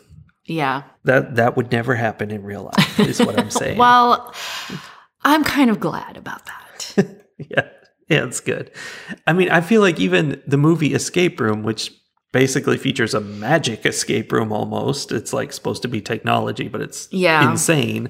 Yeah. 0.44 0.82
That 1.04 1.36
that 1.36 1.56
would 1.56 1.72
never 1.72 1.94
happen 1.94 2.30
in 2.30 2.42
real 2.42 2.64
life, 2.76 3.00
is 3.00 3.18
what 3.20 3.38
I'm 3.38 3.50
saying. 3.62 3.78
Well, 3.78 4.32
I'm 5.22 5.44
kind 5.44 5.70
of 5.70 5.80
glad 5.80 6.16
about 6.16 6.42
that. 6.46 6.94
yeah. 7.38 7.68
Yeah, 8.08 8.24
it's 8.24 8.40
good. 8.40 8.70
I 9.26 9.34
mean, 9.34 9.50
I 9.50 9.60
feel 9.60 9.82
like 9.82 10.00
even 10.00 10.40
the 10.46 10.56
movie 10.56 10.94
Escape 10.94 11.38
Room, 11.40 11.62
which 11.62 11.92
basically 12.32 12.78
features 12.78 13.12
a 13.14 13.20
magic 13.20 13.84
escape 13.84 14.32
room 14.32 14.50
almost, 14.52 15.12
it's 15.12 15.32
like 15.32 15.52
supposed 15.52 15.82
to 15.82 15.88
be 15.88 16.00
technology, 16.00 16.68
but 16.68 16.80
it's 16.80 17.08
Yeah. 17.10 17.50
insane 17.50 18.08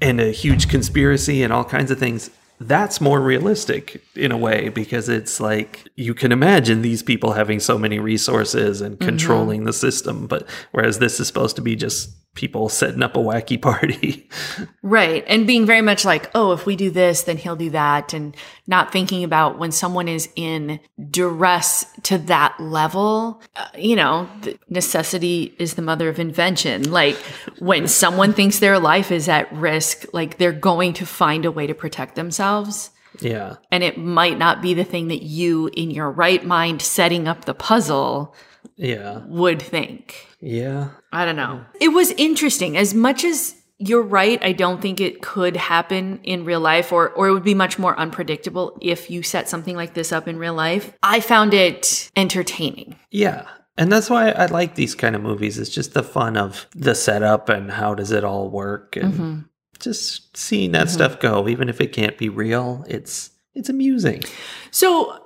and 0.00 0.20
a 0.20 0.30
huge 0.30 0.68
conspiracy 0.68 1.42
and 1.42 1.52
all 1.52 1.64
kinds 1.64 1.90
of 1.90 1.98
things. 1.98 2.30
That's 2.58 3.00
more 3.00 3.20
realistic 3.20 4.02
in 4.14 4.32
a 4.32 4.38
way 4.38 4.70
because 4.70 5.10
it's 5.10 5.40
like 5.40 5.86
you 5.94 6.14
can 6.14 6.32
imagine 6.32 6.80
these 6.80 7.02
people 7.02 7.32
having 7.32 7.60
so 7.60 7.78
many 7.78 7.98
resources 7.98 8.80
and 8.80 8.96
mm-hmm. 8.96 9.08
controlling 9.08 9.64
the 9.64 9.74
system, 9.74 10.26
but 10.26 10.48
whereas 10.72 10.98
this 10.98 11.20
is 11.20 11.26
supposed 11.26 11.56
to 11.56 11.62
be 11.62 11.76
just 11.76 12.10
people 12.36 12.68
setting 12.68 13.02
up 13.02 13.16
a 13.16 13.18
wacky 13.18 13.60
party. 13.60 14.28
Right. 14.82 15.24
And 15.26 15.48
being 15.48 15.66
very 15.66 15.80
much 15.80 16.04
like, 16.04 16.30
oh, 16.32 16.52
if 16.52 16.64
we 16.64 16.76
do 16.76 16.92
this, 16.92 17.24
then 17.24 17.38
he'll 17.38 17.56
do 17.56 17.70
that. 17.70 18.14
And 18.14 18.36
not 18.68 18.92
thinking 18.92 19.24
about 19.24 19.58
when 19.58 19.72
someone 19.72 20.06
is 20.06 20.28
in 20.36 20.78
duress 21.10 21.84
to 22.04 22.18
that 22.18 22.54
level, 22.60 23.42
uh, 23.56 23.66
you 23.76 23.96
know, 23.96 24.28
necessity 24.68 25.56
is 25.58 25.74
the 25.74 25.82
mother 25.82 26.08
of 26.08 26.20
invention. 26.20 26.92
Like 26.92 27.16
when 27.58 27.88
someone 27.88 28.32
thinks 28.32 28.60
their 28.60 28.78
life 28.78 29.10
is 29.10 29.28
at 29.28 29.52
risk, 29.52 30.04
like 30.12 30.38
they're 30.38 30.52
going 30.52 30.92
to 30.94 31.06
find 31.06 31.44
a 31.44 31.50
way 31.50 31.66
to 31.66 31.74
protect 31.74 32.14
themselves. 32.14 32.90
yeah. 33.18 33.56
And 33.72 33.82
it 33.82 33.98
might 33.98 34.38
not 34.38 34.62
be 34.62 34.72
the 34.72 34.84
thing 34.84 35.08
that 35.08 35.24
you, 35.24 35.68
in 35.76 35.90
your 35.90 36.12
right 36.12 36.44
mind, 36.44 36.80
setting 36.80 37.26
up 37.26 37.44
the 37.44 37.54
puzzle, 37.54 38.36
Yeah. 38.76 39.22
would 39.26 39.60
think. 39.60 40.26
Yeah. 40.40 40.90
I 41.12 41.24
don't 41.24 41.36
know. 41.36 41.64
It 41.80 41.88
was 41.88 42.10
interesting. 42.12 42.76
As 42.76 42.94
much 42.94 43.24
as 43.24 43.54
you're 43.78 44.02
right, 44.02 44.42
I 44.42 44.52
don't 44.52 44.80
think 44.80 45.00
it 45.00 45.22
could 45.22 45.56
happen 45.56 46.20
in 46.22 46.44
real 46.44 46.60
life 46.60 46.92
or 46.92 47.10
or 47.10 47.28
it 47.28 47.32
would 47.32 47.44
be 47.44 47.54
much 47.54 47.78
more 47.78 47.98
unpredictable 47.98 48.78
if 48.80 49.10
you 49.10 49.22
set 49.22 49.48
something 49.48 49.76
like 49.76 49.94
this 49.94 50.12
up 50.12 50.28
in 50.28 50.38
real 50.38 50.54
life. 50.54 50.92
I 51.02 51.20
found 51.20 51.54
it 51.54 52.10
entertaining. 52.16 52.96
Yeah. 53.10 53.46
And 53.78 53.92
that's 53.92 54.08
why 54.08 54.30
I 54.30 54.46
like 54.46 54.74
these 54.74 54.94
kind 54.94 55.14
of 55.14 55.20
movies. 55.20 55.58
It's 55.58 55.70
just 55.70 55.92
the 55.92 56.02
fun 56.02 56.38
of 56.38 56.66
the 56.74 56.94
setup 56.94 57.50
and 57.50 57.70
how 57.70 57.94
does 57.94 58.10
it 58.10 58.24
all 58.24 58.48
work 58.48 58.96
and 58.96 59.12
mm-hmm. 59.12 59.40
just 59.78 60.34
seeing 60.36 60.72
that 60.72 60.86
mm-hmm. 60.86 60.94
stuff 60.94 61.20
go 61.20 61.46
even 61.48 61.68
if 61.68 61.80
it 61.80 61.92
can't 61.92 62.16
be 62.16 62.30
real. 62.30 62.84
It's 62.88 63.30
it's 63.54 63.68
amusing. 63.68 64.22
So 64.70 65.22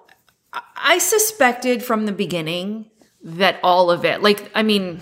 I- 0.52 0.62
I 0.82 0.98
suspected 0.98 1.84
from 1.84 2.06
the 2.06 2.12
beginning 2.12 2.89
that 3.22 3.60
all 3.62 3.90
of 3.90 4.04
it, 4.04 4.22
like, 4.22 4.50
I 4.54 4.62
mean, 4.62 5.00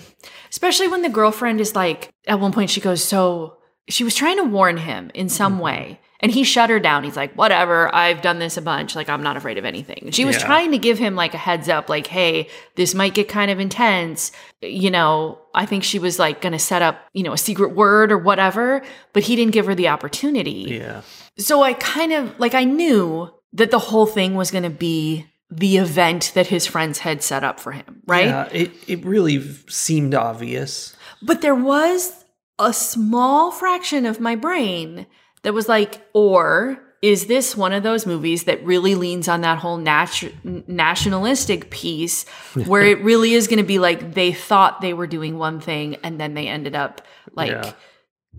especially 0.49 0.87
when 0.87 1.01
the 1.01 1.09
girlfriend 1.09 1.61
is 1.61 1.75
like, 1.75 2.11
at 2.27 2.39
one 2.39 2.51
point 2.51 2.69
she 2.69 2.81
goes, 2.81 3.03
So 3.03 3.57
she 3.87 4.03
was 4.03 4.15
trying 4.15 4.37
to 4.37 4.43
warn 4.43 4.77
him 4.77 5.11
in 5.13 5.29
some 5.29 5.53
mm-hmm. 5.53 5.61
way. 5.61 5.99
And 6.21 6.33
he 6.33 6.43
shut 6.43 6.69
her 6.69 6.81
down. 6.81 7.05
He's 7.05 7.15
like, 7.15 7.33
whatever, 7.35 7.93
I've 7.95 8.21
done 8.21 8.39
this 8.39 8.57
a 8.57 8.61
bunch. 8.61 8.93
Like, 8.93 9.07
I'm 9.07 9.23
not 9.23 9.37
afraid 9.37 9.57
of 9.57 9.63
anything. 9.63 9.99
And 10.01 10.13
she 10.13 10.25
was 10.25 10.35
Yeah. 10.35 10.45
trying 10.45 10.71
to 10.71 10.77
give 10.77 10.99
him 10.99 11.15
like 11.15 11.33
a 11.33 11.37
heads 11.37 11.69
up, 11.69 11.87
like, 11.87 12.07
hey, 12.07 12.49
this 12.75 12.93
might 12.93 13.13
get 13.13 13.29
kind 13.29 13.49
of 13.49 13.61
intense. 13.61 14.33
You 14.61 14.91
know, 14.91 15.39
I 15.55 15.65
think 15.65 15.85
she 15.85 15.97
was 15.97 16.19
like 16.19 16.41
going 16.41 16.51
to 16.51 16.59
set 16.59 16.81
up, 16.81 16.99
you 17.13 17.23
know, 17.23 17.31
a 17.31 17.37
secret 17.37 17.73
word 17.73 18.11
or 18.11 18.17
whatever, 18.17 18.81
but 19.13 19.23
he 19.23 19.37
didn't 19.37 19.53
give 19.53 19.65
her 19.65 19.75
the 19.75 19.87
opportunity. 19.87 20.79
Yeah. 20.81 21.03
So 21.37 21.63
I 21.63 21.71
kind 21.71 22.11
of 22.11 22.37
like 22.37 22.53
I 22.53 22.65
knew 22.65 23.29
that 23.53 23.71
the 23.71 23.79
whole 23.79 24.05
thing 24.05 24.35
was 24.35 24.51
going 24.51 24.65
to 24.65 24.69
be 24.69 25.25
the 25.51 25.77
event 25.77 26.31
that 26.35 26.47
his 26.47 26.67
friends 26.67 26.99
had 26.99 27.23
set 27.23 27.43
up 27.43 27.59
for 27.59 27.71
him, 27.71 28.01
right? 28.05 28.25
Yeah, 28.27 28.47
it, 28.51 28.71
it 28.87 29.03
really 29.05 29.41
seemed 29.67 30.13
obvious. 30.13 30.95
But 31.21 31.41
there 31.41 31.55
was 31.55 32.23
a 32.59 32.71
small 32.73 33.51
fraction 33.51 34.05
of 34.05 34.19
my 34.19 34.35
brain 34.35 35.07
that 35.43 35.53
was 35.53 35.67
like, 35.67 36.01
or 36.13 36.79
is 37.01 37.27
this 37.27 37.55
one 37.55 37.71
of 37.73 37.81
those 37.81 38.05
movies 38.05 38.43
that 38.43 38.63
really 38.65 38.93
leans 38.93 39.27
on 39.29 39.41
that 39.41 39.57
whole 39.57 39.79
natu- 39.79 40.67
nationalistic 40.67 41.69
piece 41.71 42.27
where 42.65 42.83
it 42.83 43.01
really 43.01 43.33
is 43.33 43.47
going 43.47 43.57
to 43.59 43.63
be 43.65 43.79
like 43.79 44.13
they 44.13 44.33
thought 44.33 44.81
they 44.81 44.93
were 44.93 45.07
doing 45.07 45.37
one 45.37 45.59
thing 45.61 45.95
and 46.03 46.19
then 46.19 46.33
they 46.33 46.47
ended 46.47 46.75
up 46.75 47.01
like 47.33 47.51
Yeah. 47.51 47.71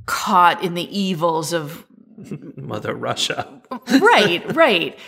caught 0.06 0.62
in 0.62 0.74
the 0.74 0.96
evils 0.96 1.52
of 1.54 1.84
Mother 2.56 2.94
Russia. 2.94 3.62
right, 4.00 4.54
right. 4.54 4.98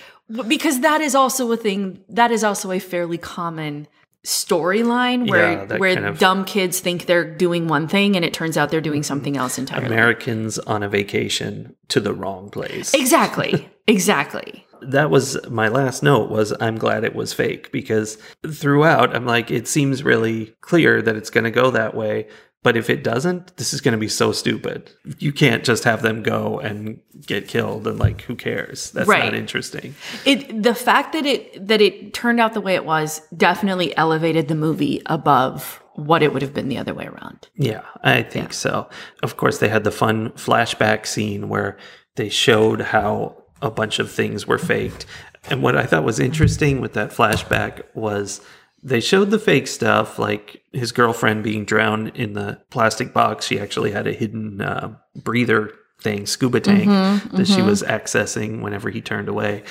Because 0.48 0.80
that 0.80 1.00
is 1.00 1.14
also 1.14 1.50
a 1.52 1.56
thing. 1.56 2.02
That 2.08 2.30
is 2.30 2.42
also 2.44 2.70
a 2.72 2.78
fairly 2.78 3.18
common 3.18 3.86
storyline 4.24 5.28
where 5.28 5.52
Yeah, 5.68 5.76
where 5.78 5.94
kind 5.94 6.06
of- 6.06 6.18
dumb 6.18 6.44
kids 6.44 6.78
think 6.80 7.06
they're 7.06 7.24
doing 7.24 7.66
one 7.68 7.88
thing 7.88 8.14
and 8.16 8.24
it 8.24 8.32
turns 8.32 8.56
out 8.56 8.70
they're 8.70 8.80
doing 8.80 9.02
something 9.02 9.36
else 9.36 9.58
entirely. 9.58 9.86
Americans 9.86 10.58
on 10.60 10.82
a 10.84 10.88
vacation 10.88 11.74
to 11.88 11.98
the 12.00 12.12
wrong 12.14 12.48
place. 12.50 12.94
exactly. 12.94 13.68
Exactly. 13.88 14.64
that 14.80 15.10
was 15.10 15.36
my 15.50 15.66
last 15.66 16.04
note 16.04 16.30
was 16.30 16.52
i'm 16.60 16.78
glad 16.78 17.02
it 17.02 17.16
was 17.16 17.32
fake 17.32 17.72
because 17.72 18.16
throughout 18.48 19.14
i'm 19.14 19.26
like 19.26 19.50
it 19.50 19.66
seems 19.66 20.04
really 20.04 20.54
clear 20.60 21.02
that 21.02 21.16
it's 21.16 21.30
going 21.30 21.42
to 21.42 21.50
go 21.50 21.72
that 21.72 21.92
way 21.92 22.28
but 22.62 22.76
if 22.76 22.88
it 22.90 23.02
doesn't 23.02 23.56
this 23.56 23.72
is 23.74 23.80
going 23.80 23.92
to 23.92 23.98
be 23.98 24.08
so 24.08 24.32
stupid. 24.32 24.90
You 25.18 25.32
can't 25.32 25.64
just 25.64 25.84
have 25.84 26.02
them 26.02 26.22
go 26.22 26.58
and 26.60 27.00
get 27.26 27.48
killed 27.48 27.86
and 27.86 27.98
like 27.98 28.22
who 28.22 28.34
cares? 28.36 28.90
That's 28.92 29.08
Right. 29.08 29.24
not 29.24 29.34
interesting. 29.34 29.94
It 30.24 30.62
the 30.62 30.74
fact 30.74 31.12
that 31.12 31.26
it 31.26 31.66
that 31.66 31.80
it 31.80 32.14
turned 32.14 32.40
out 32.40 32.54
the 32.54 32.60
way 32.60 32.74
it 32.74 32.84
was 32.84 33.20
definitely 33.36 33.96
elevated 33.96 34.48
the 34.48 34.54
movie 34.54 35.02
above 35.06 35.82
what 35.94 36.22
it 36.22 36.32
would 36.32 36.40
have 36.42 36.54
been 36.54 36.68
the 36.68 36.78
other 36.78 36.94
way 36.94 37.04
around. 37.06 37.48
yeah 37.56 37.82
i 38.02 38.22
think 38.22 38.52
so. 38.52 38.88
Of 39.22 39.36
course 39.36 39.58
they 39.58 39.68
had 39.68 39.84
the 39.84 39.90
fun 39.90 40.30
flashback 40.30 41.04
scene 41.06 41.48
where 41.50 41.76
they 42.16 42.28
showed 42.30 42.80
how 42.80 43.36
a 43.60 43.70
bunch 43.70 43.98
of 43.98 44.10
things 44.10 44.46
were 44.46 44.58
faked. 44.58 45.04
And 45.50 45.62
what 45.62 45.76
i 45.76 45.84
thought 45.84 46.04
was 46.04 46.18
interesting 46.20 46.80
with 46.80 46.92
that 46.94 47.10
flashback 47.10 47.82
was 47.94 48.40
they 48.82 49.00
showed 49.00 49.30
the 49.30 49.38
fake 49.38 49.66
stuff 49.68 50.18
like 50.18 50.62
his 50.72 50.92
girlfriend 50.92 51.44
being 51.44 51.64
drowned 51.64 52.08
in 52.16 52.32
the 52.32 52.60
plastic 52.70 53.12
box 53.12 53.46
she 53.46 53.60
actually 53.60 53.90
had 53.90 54.06
a 54.06 54.12
hidden 54.12 54.60
uh, 54.60 54.94
breather 55.16 55.72
thing 56.00 56.26
scuba 56.26 56.60
tank 56.60 56.86
that 57.32 57.46
she 57.46 57.62
was 57.62 57.82
accessing 57.82 58.60
whenever 58.60 58.90
he 58.90 59.00
turned 59.00 59.28
away 59.28 59.62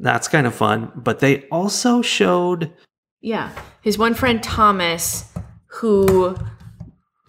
That's 0.00 0.28
kind 0.28 0.46
of 0.46 0.54
fun. 0.54 0.92
But 0.94 1.18
they 1.18 1.48
also 1.50 2.02
showed 2.02 2.72
Yeah. 3.20 3.50
His 3.82 3.98
one 3.98 4.14
friend 4.14 4.40
Thomas, 4.42 5.24
who 5.66 6.36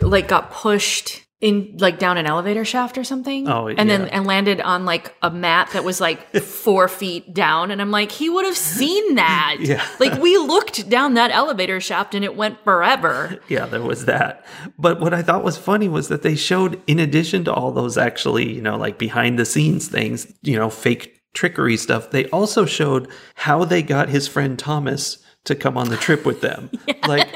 like 0.01 0.27
got 0.27 0.51
pushed 0.51 1.25
in 1.41 1.77
like 1.79 1.99
down 1.99 2.17
an 2.17 2.25
elevator 2.25 2.65
shaft 2.65 2.97
or 2.97 3.03
something. 3.05 3.47
Oh, 3.47 3.67
and 3.67 3.89
then 3.89 4.09
and 4.09 4.27
landed 4.27 4.59
on 4.59 4.83
like 4.83 5.15
a 5.21 5.31
mat 5.31 5.69
that 5.71 5.85
was 5.85 6.01
like 6.01 6.35
four 6.41 6.89
feet 6.89 7.33
down. 7.33 7.71
And 7.71 7.81
I'm 7.81 7.91
like, 7.91 8.11
he 8.11 8.29
would 8.29 8.45
have 8.45 8.57
seen 8.57 9.15
that. 9.15 9.57
Yeah. 9.59 9.85
Like 9.99 10.21
we 10.21 10.37
looked 10.37 10.89
down 10.89 11.13
that 11.13 11.31
elevator 11.31 11.79
shaft 11.79 12.13
and 12.13 12.25
it 12.25 12.35
went 12.35 12.63
forever. 12.63 13.39
Yeah, 13.49 13.65
there 13.65 13.81
was 13.81 14.05
that. 14.05 14.45
But 14.77 14.99
what 14.99 15.13
I 15.13 15.23
thought 15.23 15.43
was 15.43 15.57
funny 15.57 15.89
was 15.89 16.09
that 16.09 16.21
they 16.21 16.35
showed, 16.35 16.79
in 16.85 16.99
addition 16.99 17.45
to 17.45 17.53
all 17.53 17.71
those 17.71 17.97
actually, 17.97 18.53
you 18.53 18.61
know, 18.61 18.77
like 18.77 18.99
behind 18.99 19.39
the 19.39 19.45
scenes 19.45 19.87
things, 19.87 20.31
you 20.43 20.55
know, 20.55 20.69
fake 20.69 21.19
trickery 21.33 21.75
stuff, 21.77 22.11
they 22.11 22.25
also 22.27 22.65
showed 22.65 23.09
how 23.35 23.65
they 23.65 23.81
got 23.81 24.09
his 24.09 24.27
friend 24.27 24.59
Thomas 24.59 25.17
to 25.45 25.55
come 25.55 25.77
on 25.77 25.89
the 25.89 25.97
trip 25.97 26.25
with 26.25 26.41
them. 26.41 26.69
Like, 27.07 27.27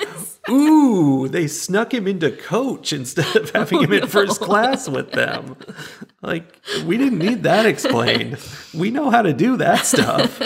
ooh, 0.50 1.28
they 1.28 1.48
snuck 1.48 1.94
him 1.94 2.08
into 2.08 2.32
coach 2.32 2.94
instead 2.94 3.36
of 3.36 3.50
having 3.52 3.82
him 3.82 3.92
oh, 3.94 3.98
in 3.98 4.08
first 4.08 4.42
class 4.42 4.90
with 4.90 5.12
them. 5.12 5.56
Like, 6.22 6.56
we 6.86 6.98
didn't 6.98 7.20
need 7.20 7.44
that 7.44 7.66
explained. 7.66 8.38
We 8.74 8.92
know 8.92 9.10
how 9.10 9.22
to 9.22 9.34
do 9.34 9.58
that 9.58 9.86
stuff. 9.86 10.42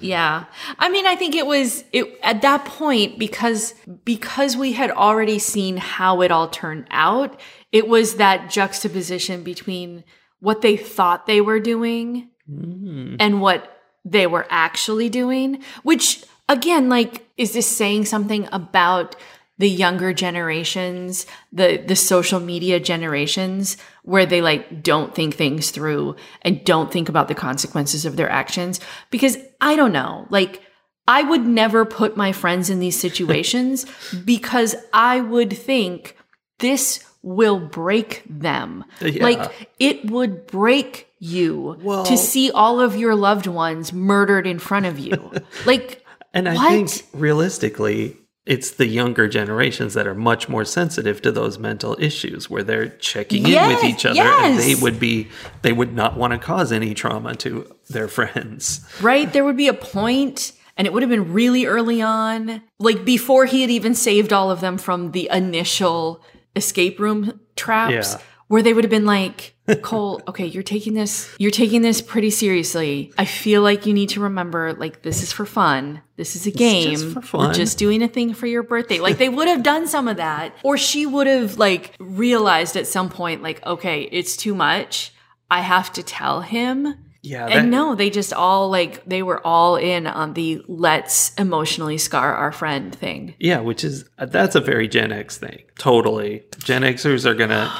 Yeah. 0.00 0.46
I 0.78 0.88
mean, 0.88 1.06
I 1.06 1.16
think 1.16 1.34
it 1.34 1.46
was 1.46 1.84
it 1.92 2.18
at 2.22 2.42
that 2.42 2.64
point 2.64 3.18
because 3.18 3.74
because 4.04 4.56
we 4.56 4.72
had 4.72 4.90
already 4.90 5.38
seen 5.38 5.76
how 5.76 6.22
it 6.22 6.30
all 6.30 6.48
turned 6.48 6.86
out, 6.90 7.38
it 7.70 7.88
was 7.88 8.16
that 8.16 8.50
juxtaposition 8.50 9.42
between 9.42 10.02
what 10.40 10.62
they 10.62 10.76
thought 10.76 11.26
they 11.26 11.40
were 11.40 11.60
doing 11.60 12.30
mm. 12.50 13.16
and 13.20 13.40
what 13.40 13.80
they 14.04 14.26
were 14.26 14.46
actually 14.50 15.08
doing, 15.08 15.62
which 15.82 16.24
again, 16.48 16.88
like 16.88 17.24
is 17.42 17.52
this 17.52 17.66
saying 17.66 18.06
something 18.06 18.48
about 18.52 19.16
the 19.58 19.68
younger 19.68 20.12
generations, 20.12 21.26
the 21.52 21.76
the 21.76 21.94
social 21.94 22.40
media 22.40 22.80
generations 22.80 23.76
where 24.02 24.26
they 24.26 24.40
like 24.40 24.82
don't 24.82 25.14
think 25.14 25.34
things 25.34 25.70
through 25.70 26.16
and 26.42 26.64
don't 26.64 26.90
think 26.90 27.08
about 27.08 27.28
the 27.28 27.34
consequences 27.34 28.04
of 28.04 28.16
their 28.16 28.30
actions 28.30 28.80
because 29.10 29.36
I 29.60 29.76
don't 29.76 29.92
know, 29.92 30.26
like 30.30 30.62
I 31.06 31.22
would 31.22 31.46
never 31.46 31.84
put 31.84 32.16
my 32.16 32.32
friends 32.32 32.70
in 32.70 32.78
these 32.78 32.98
situations 32.98 33.86
because 34.24 34.74
I 34.92 35.20
would 35.20 35.56
think 35.56 36.16
this 36.58 37.04
will 37.22 37.60
break 37.60 38.22
them. 38.28 38.84
Yeah. 39.00 39.22
Like 39.22 39.70
it 39.78 40.10
would 40.10 40.46
break 40.46 41.08
you 41.18 41.78
Well- 41.82 42.04
to 42.04 42.16
see 42.16 42.50
all 42.50 42.80
of 42.80 42.96
your 42.96 43.14
loved 43.14 43.46
ones 43.46 43.92
murdered 43.92 44.46
in 44.46 44.58
front 44.58 44.86
of 44.86 44.98
you. 44.98 45.32
like 45.66 46.01
And 46.34 46.48
I 46.48 46.54
What? 46.54 46.68
think 46.70 47.06
realistically, 47.12 48.16
it's 48.44 48.72
the 48.72 48.86
younger 48.86 49.28
generations 49.28 49.94
that 49.94 50.06
are 50.06 50.14
much 50.14 50.48
more 50.48 50.64
sensitive 50.64 51.22
to 51.22 51.30
those 51.30 51.58
mental 51.58 51.96
issues 52.00 52.50
where 52.50 52.64
they're 52.64 52.88
checking 52.88 53.46
in 53.46 53.68
with 53.68 53.84
each 53.84 54.04
other 54.04 54.20
and 54.20 54.58
they 54.58 54.74
would 54.74 54.98
be 54.98 55.28
they 55.62 55.72
would 55.72 55.94
not 55.94 56.16
want 56.16 56.32
to 56.32 56.38
cause 56.40 56.72
any 56.72 56.92
trauma 56.92 57.34
to 57.36 57.72
their 57.88 58.08
friends. 58.08 58.84
right? 59.00 59.32
There 59.32 59.44
would 59.44 59.56
be 59.56 59.68
a 59.68 59.74
point, 59.74 60.52
and 60.76 60.86
it 60.88 60.92
would 60.92 61.02
have 61.04 61.10
been 61.10 61.32
really 61.32 61.66
early 61.66 62.02
on, 62.02 62.62
like 62.80 63.04
before 63.04 63.44
he 63.44 63.60
had 63.60 63.70
even 63.70 63.94
saved 63.94 64.32
all 64.32 64.50
of 64.50 64.60
them 64.60 64.76
from 64.76 65.12
the 65.12 65.28
initial 65.32 66.20
escape 66.56 66.98
room 66.98 67.38
traps. 67.54 68.14
Yeah. 68.14 68.20
Where 68.48 68.62
they 68.62 68.74
would 68.74 68.84
have 68.84 68.90
been 68.90 69.06
like, 69.06 69.51
Cole, 69.80 70.20
okay, 70.26 70.46
you're 70.46 70.64
taking 70.64 70.94
this, 70.94 71.32
you're 71.38 71.52
taking 71.52 71.82
this 71.82 72.00
pretty 72.00 72.30
seriously. 72.30 73.12
I 73.16 73.24
feel 73.24 73.62
like 73.62 73.86
you 73.86 73.92
need 73.92 74.08
to 74.10 74.20
remember, 74.20 74.72
like, 74.72 75.02
this 75.02 75.22
is 75.22 75.32
for 75.32 75.46
fun. 75.46 76.02
This 76.16 76.34
is 76.34 76.46
a 76.46 76.50
game. 76.50 76.90
just 76.90 77.28
for 77.28 77.38
We're 77.38 77.52
just 77.52 77.78
doing 77.78 78.02
a 78.02 78.08
thing 78.08 78.34
for 78.34 78.46
your 78.46 78.64
birthday. 78.64 78.98
Like, 78.98 79.18
they 79.18 79.28
would 79.28 79.46
have 79.46 79.62
done 79.62 79.86
some 79.86 80.08
of 80.08 80.16
that. 80.16 80.54
Or 80.64 80.76
she 80.76 81.06
would 81.06 81.28
have, 81.28 81.58
like, 81.58 81.94
realized 82.00 82.76
at 82.76 82.88
some 82.88 83.08
point, 83.08 83.42
like, 83.42 83.64
okay, 83.64 84.02
it's 84.02 84.36
too 84.36 84.54
much. 84.54 85.12
I 85.48 85.60
have 85.60 85.92
to 85.92 86.02
tell 86.02 86.40
him. 86.40 86.96
Yeah, 87.24 87.46
that, 87.46 87.56
And 87.56 87.70
no, 87.70 87.94
they 87.94 88.10
just 88.10 88.32
all 88.32 88.68
like 88.68 89.04
they 89.04 89.22
were 89.22 89.40
all 89.46 89.76
in 89.76 90.08
on 90.08 90.34
the 90.34 90.60
let's 90.66 91.32
emotionally 91.34 91.96
scar 91.96 92.34
our 92.34 92.50
friend 92.50 92.92
thing. 92.92 93.34
yeah, 93.38 93.60
which 93.60 93.84
is 93.84 94.04
that's 94.18 94.56
a 94.56 94.60
very 94.60 94.88
Gen 94.88 95.12
X 95.12 95.38
thing. 95.38 95.62
Totally, 95.78 96.42
Gen 96.58 96.82
Xers 96.82 97.24
are 97.24 97.34
gonna 97.34 97.70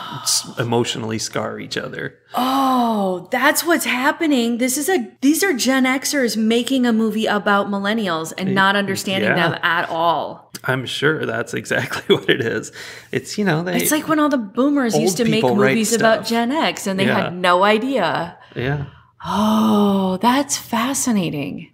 emotionally 0.61 1.19
scar 1.19 1.59
each 1.59 1.77
other. 1.77 2.19
Oh, 2.35 3.29
that's 3.33 3.65
what's 3.65 3.85
happening. 3.85 4.59
This 4.59 4.79
is 4.79 4.89
a 4.89 5.11
these 5.23 5.43
are 5.43 5.53
Gen 5.53 5.85
Xers 5.87 6.37
making 6.37 6.87
a 6.87 6.93
movie 6.93 7.27
about 7.27 7.67
millennials 7.67 8.33
and 8.39 8.55
not 8.55 8.77
understanding 8.77 9.31
yeah. 9.31 9.49
them 9.51 9.59
at 9.65 9.89
all. 9.89 10.53
I'm 10.63 10.87
sure 10.87 11.27
that's 11.27 11.53
exactly 11.53 12.15
what 12.17 12.31
it 12.31 12.41
is. 12.43 12.71
It's 13.11 13.37
you 13.37 13.45
know 13.45 13.65
they 13.65 13.77
It's 13.77 13.91
like 13.91 14.07
when 14.07 14.21
all 14.21 14.29
the 14.29 14.39
boomers 14.39 14.97
used 14.97 15.17
to 15.17 15.25
make 15.25 15.43
movies 15.43 15.93
about. 15.93 16.25
Gen 16.27 16.53
X 16.53 16.87
and 16.87 16.99
they 17.01 17.07
Yeah. 17.07 17.25
had 17.25 17.35
no 17.35 17.65
idea. 17.65 18.39
yeah 18.55 18.85
Oh, 19.25 20.19
that's 20.21 20.57
fascinating. 20.57 21.71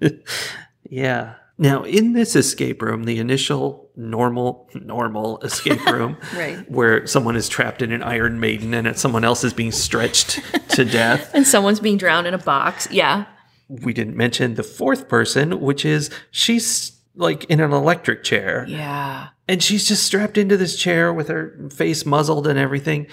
Yeah. 0.92 1.34
Now, 1.56 1.84
in 1.84 2.14
this 2.14 2.34
escape 2.34 2.82
room, 2.82 3.04
the 3.04 3.18
initial 3.20 3.90
normal 3.94 4.68
normal 4.74 5.38
escape 5.42 5.84
room, 5.92 6.16
Right. 6.34 6.68
where 6.70 7.06
someone 7.06 7.36
is 7.36 7.48
trapped 7.48 7.80
in 7.82 7.92
an 7.92 8.02
Iron 8.02 8.40
Maiden 8.40 8.74
and 8.74 8.98
someone 8.98 9.22
else 9.22 9.44
is 9.44 9.52
being 9.52 9.70
stretched 9.72 10.40
to 10.70 10.84
death. 10.90 11.30
And 11.34 11.46
someone's 11.46 11.78
being 11.78 11.96
drowned 11.96 12.26
in 12.26 12.34
a 12.34 12.38
box. 12.38 12.88
Yeah. 12.90 13.26
We 13.68 13.92
didn't 13.92 14.16
mention 14.16 14.54
the 14.54 14.62
fourth 14.64 15.08
person, 15.08 15.60
which 15.60 15.84
is 15.84 16.10
she's 16.32 16.98
like 17.14 17.44
in 17.44 17.60
an 17.60 17.72
electric 17.72 18.24
chair, 18.24 18.64
Yeah. 18.66 19.28
and 19.46 19.62
she's 19.62 19.86
just 19.86 20.02
strapped 20.04 20.38
into 20.38 20.56
this 20.56 20.76
chair 20.76 21.12
with 21.12 21.28
her 21.28 21.68
face 21.72 22.04
muzzled 22.04 22.46
and 22.48 22.58
everything. 22.58 23.06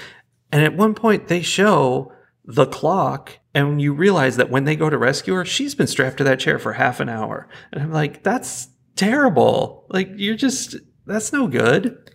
And 0.52 0.64
at 0.64 0.76
one 0.76 0.96
point, 0.96 1.28
they 1.28 1.42
show 1.42 2.12
the 2.48 2.66
clock, 2.66 3.38
and 3.54 3.82
you 3.82 3.94
realize 3.94 4.38
that 4.38 4.50
when 4.50 4.64
they 4.64 4.76
go 4.76 4.90
to 4.90 4.98
rescue 4.98 5.34
her, 5.36 5.46
she's 5.46 5.76
been 5.76 5.86
strapped 5.88 6.18
to 6.18 6.24
that 6.24 6.40
chair 6.40 6.58
for 6.58 6.74
half 6.74 7.00
an 7.00 7.10
hour. 7.10 7.48
And 7.72 7.84
I'm 7.84 7.92
like, 7.92 8.24
that's 8.24 8.70
terrible. 8.96 9.86
Like, 9.90 10.10
you're 10.16 10.36
just, 10.36 10.78
that's 11.06 11.32
no 11.34 11.48
good. 11.48 12.10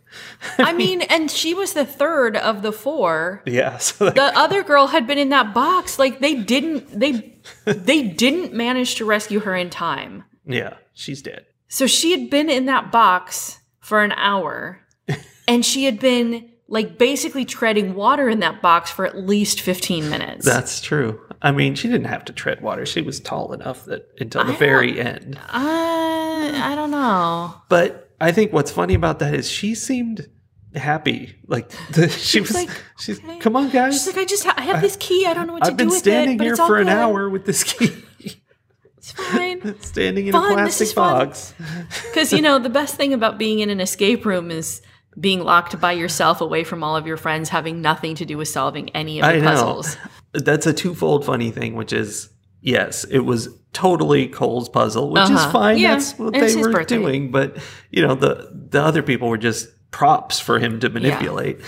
I 0.58 0.72
mean, 0.72 1.02
and 1.02 1.30
she 1.30 1.54
was 1.54 1.72
the 1.74 1.84
third 1.86 2.36
of 2.36 2.62
the 2.62 2.72
four. 2.72 3.42
Yeah. 3.46 3.78
So, 3.80 4.06
like, 4.06 4.14
the 4.14 4.36
other 4.38 4.62
girl 4.62 4.88
had 4.88 5.06
been 5.06 5.18
in 5.18 5.30
that 5.30 5.54
box 5.54 5.98
like 5.98 6.20
they 6.20 6.34
didn't 6.34 6.98
they 6.98 7.38
they 7.64 8.02
didn't 8.02 8.52
manage 8.52 8.96
to 8.96 9.04
rescue 9.04 9.40
her 9.40 9.56
in 9.56 9.70
time 9.70 10.24
yeah, 10.46 10.74
she's 10.92 11.22
dead. 11.22 11.46
so 11.68 11.86
she 11.86 12.10
had 12.12 12.28
been 12.30 12.50
in 12.50 12.66
that 12.66 12.92
box 12.92 13.58
for 13.80 14.02
an 14.02 14.12
hour 14.12 14.80
and 15.48 15.64
she 15.64 15.84
had 15.84 15.98
been 15.98 16.50
like 16.72 16.96
basically 16.98 17.44
treading 17.44 17.94
water 17.94 18.28
in 18.28 18.40
that 18.40 18.62
box 18.62 18.90
for 18.90 19.04
at 19.04 19.16
least 19.16 19.60
15 19.60 20.08
minutes 20.08 20.44
That's 20.44 20.80
true. 20.80 21.20
I 21.42 21.52
mean, 21.52 21.74
she 21.74 21.86
didn't 21.88 22.06
have 22.06 22.24
to 22.26 22.32
tread 22.32 22.62
water. 22.62 22.86
She 22.86 23.02
was 23.02 23.20
tall 23.20 23.52
enough 23.52 23.84
that 23.86 24.08
until 24.18 24.44
the 24.44 24.52
very 24.54 24.98
end. 25.00 25.38
uh, 25.38 25.48
i 25.52 26.72
don't 26.74 26.90
know 26.90 27.54
But 27.68 28.10
I 28.20 28.32
think 28.32 28.52
what's 28.52 28.70
funny 28.70 28.94
about 28.94 29.18
that 29.18 29.34
is 29.34 29.50
she 29.50 29.74
seemed 29.74 30.28
happy. 30.74 31.34
Like 31.46 31.68
the, 31.90 32.08
she 32.30 32.40
was 32.40 32.54
like, 32.54 32.70
she's 32.98 33.18
okay. 33.18 33.38
come 33.38 33.54
on, 33.56 33.68
guys. 33.70 33.94
she's 33.94 34.06
like 34.06 34.16
i 34.18 34.24
just 34.24 34.44
ha- 34.44 34.54
I 34.56 34.62
have 34.62 34.80
this 34.80 34.96
key 34.98 35.26
i 35.26 35.34
don't 35.34 35.46
know 35.46 35.52
what 35.54 35.64
to 35.64 35.70
I've 35.70 35.76
do 35.76 35.84
been 35.84 35.88
with 35.90 35.98
standing 35.98 36.34
it 36.36 36.38
but 36.38 36.44
here 36.44 36.52
it's 36.54 36.60
all 36.60 36.68
for 36.68 36.78
an 36.78 36.86
good. 36.86 36.92
hour 36.96 37.28
with 37.28 37.44
this 37.44 37.62
key, 37.64 37.90
it's 38.96 39.12
fine 39.12 39.78
standing 39.92 40.28
in 40.28 40.32
Fun, 40.32 40.52
a 40.52 40.54
plastic 40.54 40.94
box. 40.94 41.54
Because, 42.08 42.32
you 42.32 42.40
know, 42.40 42.58
the 42.58 42.70
best 42.70 42.94
thing 42.96 43.12
about 43.12 43.36
being 43.38 43.58
in 43.60 43.68
an 43.70 43.80
escape 43.80 44.24
room 44.24 44.50
is 44.50 44.80
being 45.20 45.40
locked 45.40 45.80
by 45.80 45.92
yourself 45.92 46.40
away 46.40 46.64
from 46.64 46.82
all 46.82 46.96
of 46.96 47.06
your 47.06 47.16
friends, 47.16 47.48
having 47.50 47.82
nothing 47.82 48.14
to 48.16 48.24
do 48.24 48.38
with 48.38 48.48
solving 48.48 48.88
any 48.90 49.20
of 49.20 49.26
the 49.26 49.32
I 49.34 49.38
know. 49.38 49.44
puzzles. 49.50 49.96
That's 50.32 50.66
a 50.66 50.72
twofold 50.72 51.24
funny 51.26 51.50
thing, 51.50 51.74
which 51.74 51.92
is 51.92 52.30
yes, 52.62 53.04
it 53.04 53.20
was 53.20 53.48
totally 53.72 54.28
Cole's 54.28 54.68
puzzle, 54.68 55.10
which 55.10 55.24
is 55.24 55.30
Uh-huh. 55.30 55.50
fine. 55.52 55.78
Yeah, 55.78 55.94
That's 55.96 56.18
what 56.18 56.34
it 56.36 56.42
was 56.42 56.54
they 56.54 56.60
were 56.62 56.70
birthday. 56.72 56.96
doing. 56.96 57.30
But 57.30 57.58
you 57.90 58.06
know, 58.06 58.14
the 58.14 58.48
the 58.70 58.82
other 58.82 59.02
people 59.02 59.28
were 59.28 59.36
just 59.38 59.68
props 59.90 60.40
for 60.40 60.58
him 60.58 60.80
to 60.80 60.88
manipulate. 60.88 61.60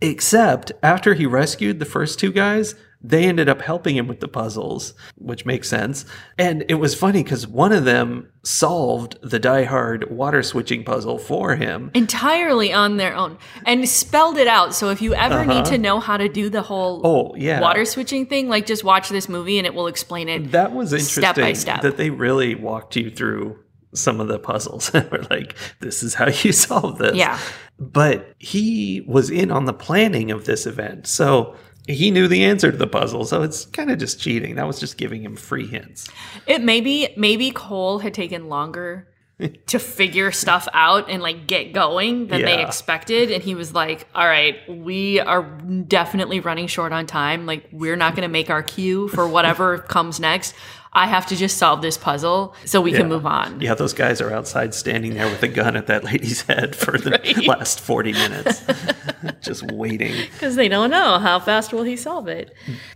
Except 0.00 0.72
after 0.82 1.14
he 1.14 1.26
rescued 1.26 1.78
the 1.78 1.84
first 1.84 2.18
two 2.18 2.32
guys, 2.32 2.74
they 3.04 3.24
ended 3.24 3.48
up 3.48 3.60
helping 3.60 3.96
him 3.96 4.06
with 4.06 4.20
the 4.20 4.28
puzzles, 4.28 4.94
which 5.16 5.44
makes 5.44 5.68
sense. 5.68 6.04
And 6.38 6.64
it 6.68 6.74
was 6.74 6.94
funny 6.94 7.22
because 7.22 7.46
one 7.46 7.72
of 7.72 7.84
them 7.84 8.30
solved 8.44 9.18
the 9.22 9.38
Die 9.38 9.64
Hard 9.64 10.10
water 10.10 10.42
switching 10.42 10.84
puzzle 10.84 11.18
for 11.18 11.56
him. 11.56 11.90
Entirely 11.94 12.72
on 12.72 12.96
their 12.96 13.14
own 13.14 13.38
and 13.66 13.88
spelled 13.88 14.36
it 14.36 14.46
out. 14.46 14.74
So 14.74 14.90
if 14.90 15.02
you 15.02 15.14
ever 15.14 15.44
need 15.44 15.64
to 15.66 15.78
know 15.78 16.00
how 16.00 16.16
to 16.16 16.28
do 16.28 16.48
the 16.48 16.62
whole 16.62 16.98
Uh-huh. 17.04 17.08
Oh 17.12 17.34
yeah, 17.36 17.60
water 17.60 17.84
switching 17.84 18.26
thing, 18.26 18.48
like 18.48 18.66
just 18.66 18.84
watch 18.84 19.08
this 19.08 19.28
movie 19.28 19.58
and 19.58 19.66
it 19.66 19.74
will 19.74 19.86
explain 19.88 20.28
it. 20.28 20.52
That 20.52 20.72
was 20.72 20.92
interesting. 20.92 21.22
Step 21.22 21.36
by 21.36 21.52
step. 21.54 21.82
That 21.82 21.96
they 21.96 22.10
really 22.10 22.54
walked 22.54 22.96
you 22.96 23.10
through 23.10 23.58
some 23.94 24.20
of 24.20 24.28
the 24.28 24.38
puzzles. 24.38 24.92
We're 24.94 25.26
like, 25.30 25.56
this 25.80 26.02
is 26.02 26.14
how 26.14 26.28
you 26.28 26.52
solve 26.52 26.98
this. 26.98 27.16
Yeah. 27.16 27.38
But 27.78 28.34
he 28.38 29.04
was 29.08 29.28
in 29.30 29.50
on 29.50 29.64
the 29.64 29.72
planning 29.72 30.30
of 30.30 30.44
this 30.44 30.66
event. 30.66 31.06
So 31.06 31.56
he 31.88 32.10
knew 32.10 32.28
the 32.28 32.44
answer 32.44 32.70
to 32.70 32.76
the 32.76 32.86
puzzle, 32.86 33.24
so 33.24 33.42
it's 33.42 33.64
kind 33.66 33.90
of 33.90 33.98
just 33.98 34.20
cheating. 34.20 34.54
That 34.54 34.66
was 34.66 34.78
just 34.78 34.96
giving 34.96 35.24
him 35.24 35.36
free 35.36 35.66
hints. 35.66 36.08
It 36.46 36.62
maybe 36.62 37.12
maybe 37.16 37.50
Cole 37.50 37.98
had 37.98 38.14
taken 38.14 38.48
longer 38.48 39.08
to 39.66 39.78
figure 39.78 40.30
stuff 40.30 40.68
out 40.72 41.10
and 41.10 41.22
like 41.22 41.46
get 41.46 41.72
going 41.72 42.28
than 42.28 42.42
they 42.42 42.62
expected 42.62 43.30
and 43.30 43.42
he 43.42 43.54
was 43.54 43.74
like 43.74 44.06
all 44.14 44.26
right 44.26 44.56
we 44.68 45.20
are 45.20 45.42
definitely 45.42 46.40
running 46.40 46.66
short 46.66 46.92
on 46.92 47.06
time 47.06 47.46
like 47.46 47.68
we're 47.72 47.96
not 47.96 48.14
going 48.14 48.22
to 48.22 48.32
make 48.32 48.50
our 48.50 48.62
cue 48.62 49.08
for 49.08 49.26
whatever 49.26 49.78
comes 49.78 50.20
next 50.20 50.54
i 50.94 51.06
have 51.06 51.24
to 51.26 51.36
just 51.36 51.56
solve 51.58 51.80
this 51.82 51.96
puzzle 51.98 52.54
so 52.64 52.80
we 52.80 52.92
can 52.92 53.08
move 53.08 53.24
on 53.26 53.60
Yeah, 53.60 53.74
those 53.74 53.92
guys 53.94 54.20
are 54.20 54.32
outside 54.32 54.74
standing 54.74 55.14
there 55.14 55.26
with 55.26 55.42
a 55.42 55.48
gun 55.48 55.76
at 55.76 55.86
that 55.86 56.04
lady's 56.04 56.42
head 56.42 56.76
for 56.76 56.98
the 56.98 57.10
Right. 57.24 57.46
last 57.46 57.80
40 57.80 58.12
minutes, 58.12 58.62
just 59.40 59.62
waiting. 59.72 60.14
because 60.32 60.56
they 60.56 60.68
don't 60.68 60.90
know 60.90 61.18
how 61.18 61.38
fast 61.40 61.72
will 61.72 61.82
he 61.84 61.96
solve 61.96 62.28
it 62.28 62.54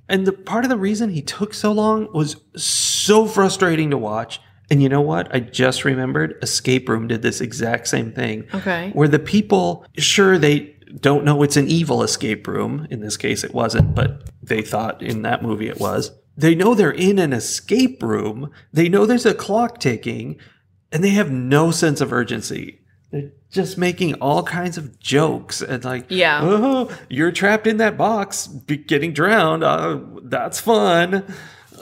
And 0.08 0.26
the 0.26 0.32
part 0.32 0.64
of 0.64 0.68
the 0.70 0.76
reason 0.76 1.10
he 1.10 1.22
took 1.22 1.54
so 1.54 1.72
long 1.72 2.08
was 2.12 2.36
so 2.56 3.26
frustrating 3.26 3.90
to 3.90 3.98
watch. 3.98 4.40
And 4.70 4.82
you 4.82 4.88
know 4.88 5.00
what? 5.00 5.32
I 5.34 5.38
just 5.40 5.84
remembered 5.84 6.34
Escape 6.42 6.88
Room 6.88 7.06
did 7.06 7.22
this 7.22 7.40
exact 7.40 7.86
same 7.86 8.10
thing. 8.12 8.46
Okay. 8.52 8.90
Where 8.94 9.06
the 9.08 9.20
people, 9.20 9.84
sure, 9.96 10.38
they 10.38 10.74
don't 11.00 11.24
know 11.24 11.42
it's 11.44 11.56
an 11.56 11.68
evil 11.68 12.02
escape 12.02 12.48
room. 12.48 12.86
In 12.90 13.00
this 13.00 13.16
case, 13.16 13.44
it 13.44 13.54
wasn't, 13.54 13.94
but 13.94 14.28
they 14.42 14.62
thought 14.62 15.02
in 15.02 15.22
that 15.22 15.42
movie 15.42 15.68
it 15.68 15.78
was. 15.78 16.10
They 16.36 16.54
know 16.54 16.74
they're 16.74 16.90
in 16.90 17.18
an 17.18 17.32
escape 17.32 18.02
room. 18.02 18.50
They 18.72 18.88
know 18.88 19.06
there's 19.06 19.26
a 19.26 19.34
clock 19.34 19.78
ticking, 19.80 20.36
and 20.92 21.02
they 21.02 21.10
have 21.10 21.30
no 21.30 21.70
sense 21.70 22.00
of 22.00 22.12
urgency. 22.12 22.80
They're 23.10 23.30
just 23.50 23.78
making 23.78 24.14
all 24.14 24.42
kinds 24.42 24.76
of 24.76 24.98
jokes 24.98 25.62
and 25.62 25.82
like, 25.84 26.06
Yeah. 26.08 26.40
oh, 26.42 26.90
you're 27.08 27.32
trapped 27.32 27.66
in 27.66 27.76
that 27.78 27.96
box, 27.96 28.46
be- 28.48 28.76
getting 28.76 29.12
drowned. 29.12 29.62
Uh, 29.64 30.00
that's 30.24 30.60
fun. 30.60 31.24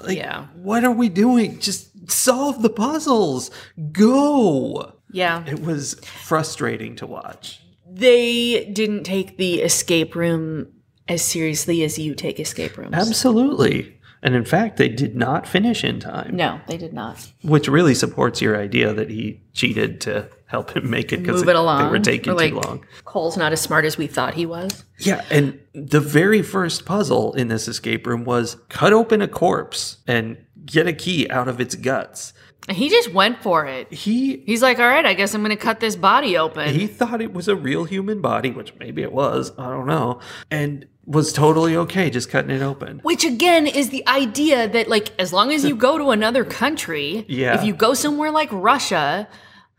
Like, 0.04 0.18
Yeah. 0.18 0.46
What 0.54 0.84
are 0.84 0.92
we 0.92 1.08
doing? 1.08 1.58
Just 1.58 2.10
solve 2.10 2.62
the 2.62 2.70
puzzles. 2.70 3.50
Go. 3.90 4.92
yeah 5.10 5.42
It 5.46 5.62
was 5.62 5.94
frustrating 6.04 6.94
to 6.96 7.06
watch. 7.06 7.60
they 7.90 8.66
didn't 8.72 9.04
take 9.04 9.36
the 9.38 9.62
escape 9.62 10.14
room 10.14 10.66
as 11.08 11.22
seriously 11.22 11.82
as 11.84 11.98
you 11.98 12.14
take 12.14 12.38
escape 12.40 12.76
rooms 12.76 12.92
Absolutely. 12.94 13.93
And 14.24 14.34
in 14.34 14.44
fact, 14.44 14.78
they 14.78 14.88
did 14.88 15.14
not 15.14 15.46
finish 15.46 15.84
in 15.84 16.00
time, 16.00 16.34
no 16.34 16.60
they 16.66 16.76
did 16.78 16.92
not 16.92 17.30
which 17.42 17.68
really 17.68 17.94
supports 17.94 18.40
your 18.40 18.58
idea 18.58 18.92
that 18.92 19.10
he 19.10 19.42
cheated 19.52 20.00
to 20.02 20.28
help 20.46 20.76
him 20.76 20.88
make 20.90 21.12
it 21.12 21.18
because 21.18 21.42
move 21.42 21.48
it 21.50 21.56
along 21.56 21.84
they 21.84 21.90
were 21.90 21.98
taking 21.98 22.34
like, 22.34 22.50
too 22.52 22.60
long. 22.60 22.86
cole's 23.04 23.36
not 23.36 23.52
as 23.52 23.60
smart 23.60 23.84
as 23.84 23.98
we 23.98 24.06
thought 24.06 24.34
he 24.34 24.46
was 24.46 24.84
Yeah, 24.98 25.24
and 25.30 25.60
the 25.74 26.00
very 26.00 26.42
first 26.42 26.84
puzzle 26.86 27.34
in 27.34 27.48
this 27.48 27.68
escape 27.68 28.06
room 28.06 28.24
was 28.24 28.56
cut 28.68 28.92
open 28.92 29.20
a 29.20 29.28
corpse 29.28 29.98
and 30.06 30.38
get 30.64 30.86
a 30.86 30.92
key 30.92 31.28
out 31.30 31.48
of 31.48 31.60
its 31.60 31.74
guts. 31.74 32.32
And 32.66 32.76
he 32.76 32.88
just 32.88 33.12
went 33.12 33.42
for 33.42 33.66
it. 33.66 33.92
He 33.92 34.38
He's 34.46 34.62
like, 34.62 34.78
all 34.78 34.88
right, 34.88 35.04
I 35.04 35.12
guess 35.12 35.34
I'm 35.34 35.42
going 35.42 35.50
to 35.50 35.62
cut 35.62 35.80
this 35.80 35.96
body 35.96 36.38
open. 36.38 36.72
he 36.72 36.86
thought 36.86 37.20
it 37.20 37.34
was 37.34 37.46
a 37.48 37.56
real 37.56 37.84
human 37.84 38.22
body, 38.22 38.50
which 38.50 38.72
maybe 38.78 39.02
it 39.02 39.12
was, 39.12 39.52
I 39.58 39.68
don't 39.68 39.86
know, 39.86 40.20
and 40.50 40.86
was 41.06 41.32
totally 41.32 41.76
okay 41.76 42.10
just 42.10 42.30
cutting 42.30 42.50
it 42.50 42.62
open. 42.62 43.00
Which 43.00 43.24
again 43.24 43.66
is 43.66 43.90
the 43.90 44.06
idea 44.08 44.68
that, 44.68 44.88
like, 44.88 45.12
as 45.18 45.32
long 45.32 45.52
as 45.52 45.64
you 45.64 45.76
go 45.76 45.98
to 45.98 46.10
another 46.10 46.44
country, 46.44 47.24
Yeah. 47.28 47.54
if 47.58 47.64
you 47.64 47.74
go 47.74 47.94
somewhere 47.94 48.30
like 48.30 48.48
Russia, 48.52 49.28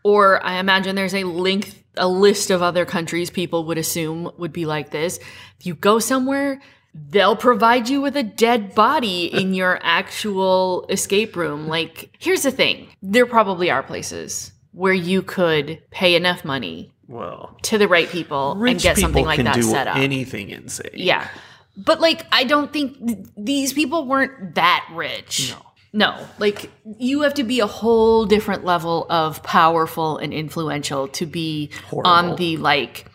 or 0.04 0.44
I 0.44 0.58
imagine 0.58 0.94
there's 0.94 1.14
a 1.14 1.24
link, 1.24 1.84
a 1.96 2.06
list 2.08 2.50
of 2.50 2.62
other 2.62 2.84
countries 2.84 3.30
people 3.30 3.64
would 3.64 3.78
assume 3.78 4.30
would 4.38 4.52
be 4.52 4.66
like 4.66 4.90
this. 4.90 5.18
If 5.58 5.66
you 5.66 5.74
go 5.74 5.98
somewhere, 5.98 6.60
they'll 6.94 7.36
provide 7.36 7.88
you 7.88 8.00
with 8.00 8.16
a 8.16 8.22
dead 8.22 8.74
body 8.74 9.24
in 9.32 9.52
your 9.54 9.80
actual 9.82 10.86
escape 10.88 11.34
room. 11.36 11.66
Like, 11.66 12.10
here's 12.18 12.42
the 12.42 12.50
thing 12.52 12.88
there 13.02 13.26
probably 13.26 13.70
are 13.70 13.82
places 13.82 14.52
where 14.72 14.92
you 14.92 15.22
could 15.22 15.82
pay 15.90 16.14
enough 16.14 16.44
money 16.44 16.92
Well, 17.08 17.56
to 17.62 17.78
the 17.78 17.88
right 17.88 18.08
people 18.08 18.60
and 18.64 18.80
get 18.80 18.98
something 18.98 19.24
like 19.24 19.42
that 19.44 19.62
set 19.62 19.86
up. 19.86 19.96
anything 19.96 20.50
insane. 20.50 20.90
Yeah. 20.94 21.28
But 21.76 22.00
like 22.00 22.26
I 22.32 22.44
don't 22.44 22.72
think 22.72 22.98
th- 23.06 23.18
these 23.36 23.72
people 23.72 24.06
weren't 24.06 24.54
that 24.56 24.88
rich. 24.92 25.52
No. 25.52 25.62
No. 25.92 26.26
Like 26.38 26.70
you 26.98 27.20
have 27.22 27.34
to 27.34 27.44
be 27.44 27.60
a 27.60 27.66
whole 27.66 28.26
different 28.26 28.64
level 28.64 29.06
of 29.08 29.42
powerful 29.42 30.18
and 30.18 30.32
influential 30.34 31.08
to 31.08 31.26
be 31.26 31.70
Horrible. 31.88 32.10
on 32.10 32.36
the 32.36 32.56
like 32.56 33.06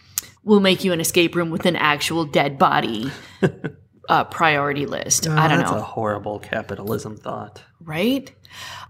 we'll 0.43 0.59
make 0.61 0.83
you 0.83 0.93
an 0.93 0.99
escape 1.01 1.35
room 1.35 1.49
with 1.49 1.65
an 1.65 1.75
actual 1.75 2.25
dead 2.25 2.57
body 2.57 3.11
uh, 4.09 4.23
priority 4.25 4.85
list. 4.85 5.27
I 5.27 5.47
don't 5.47 5.57
Oh, 5.57 5.61
That's 5.61 5.71
know. 5.71 5.77
a 5.77 5.81
horrible 5.81 6.39
capitalism 6.39 7.17
thought. 7.17 7.61
right? 7.81 8.31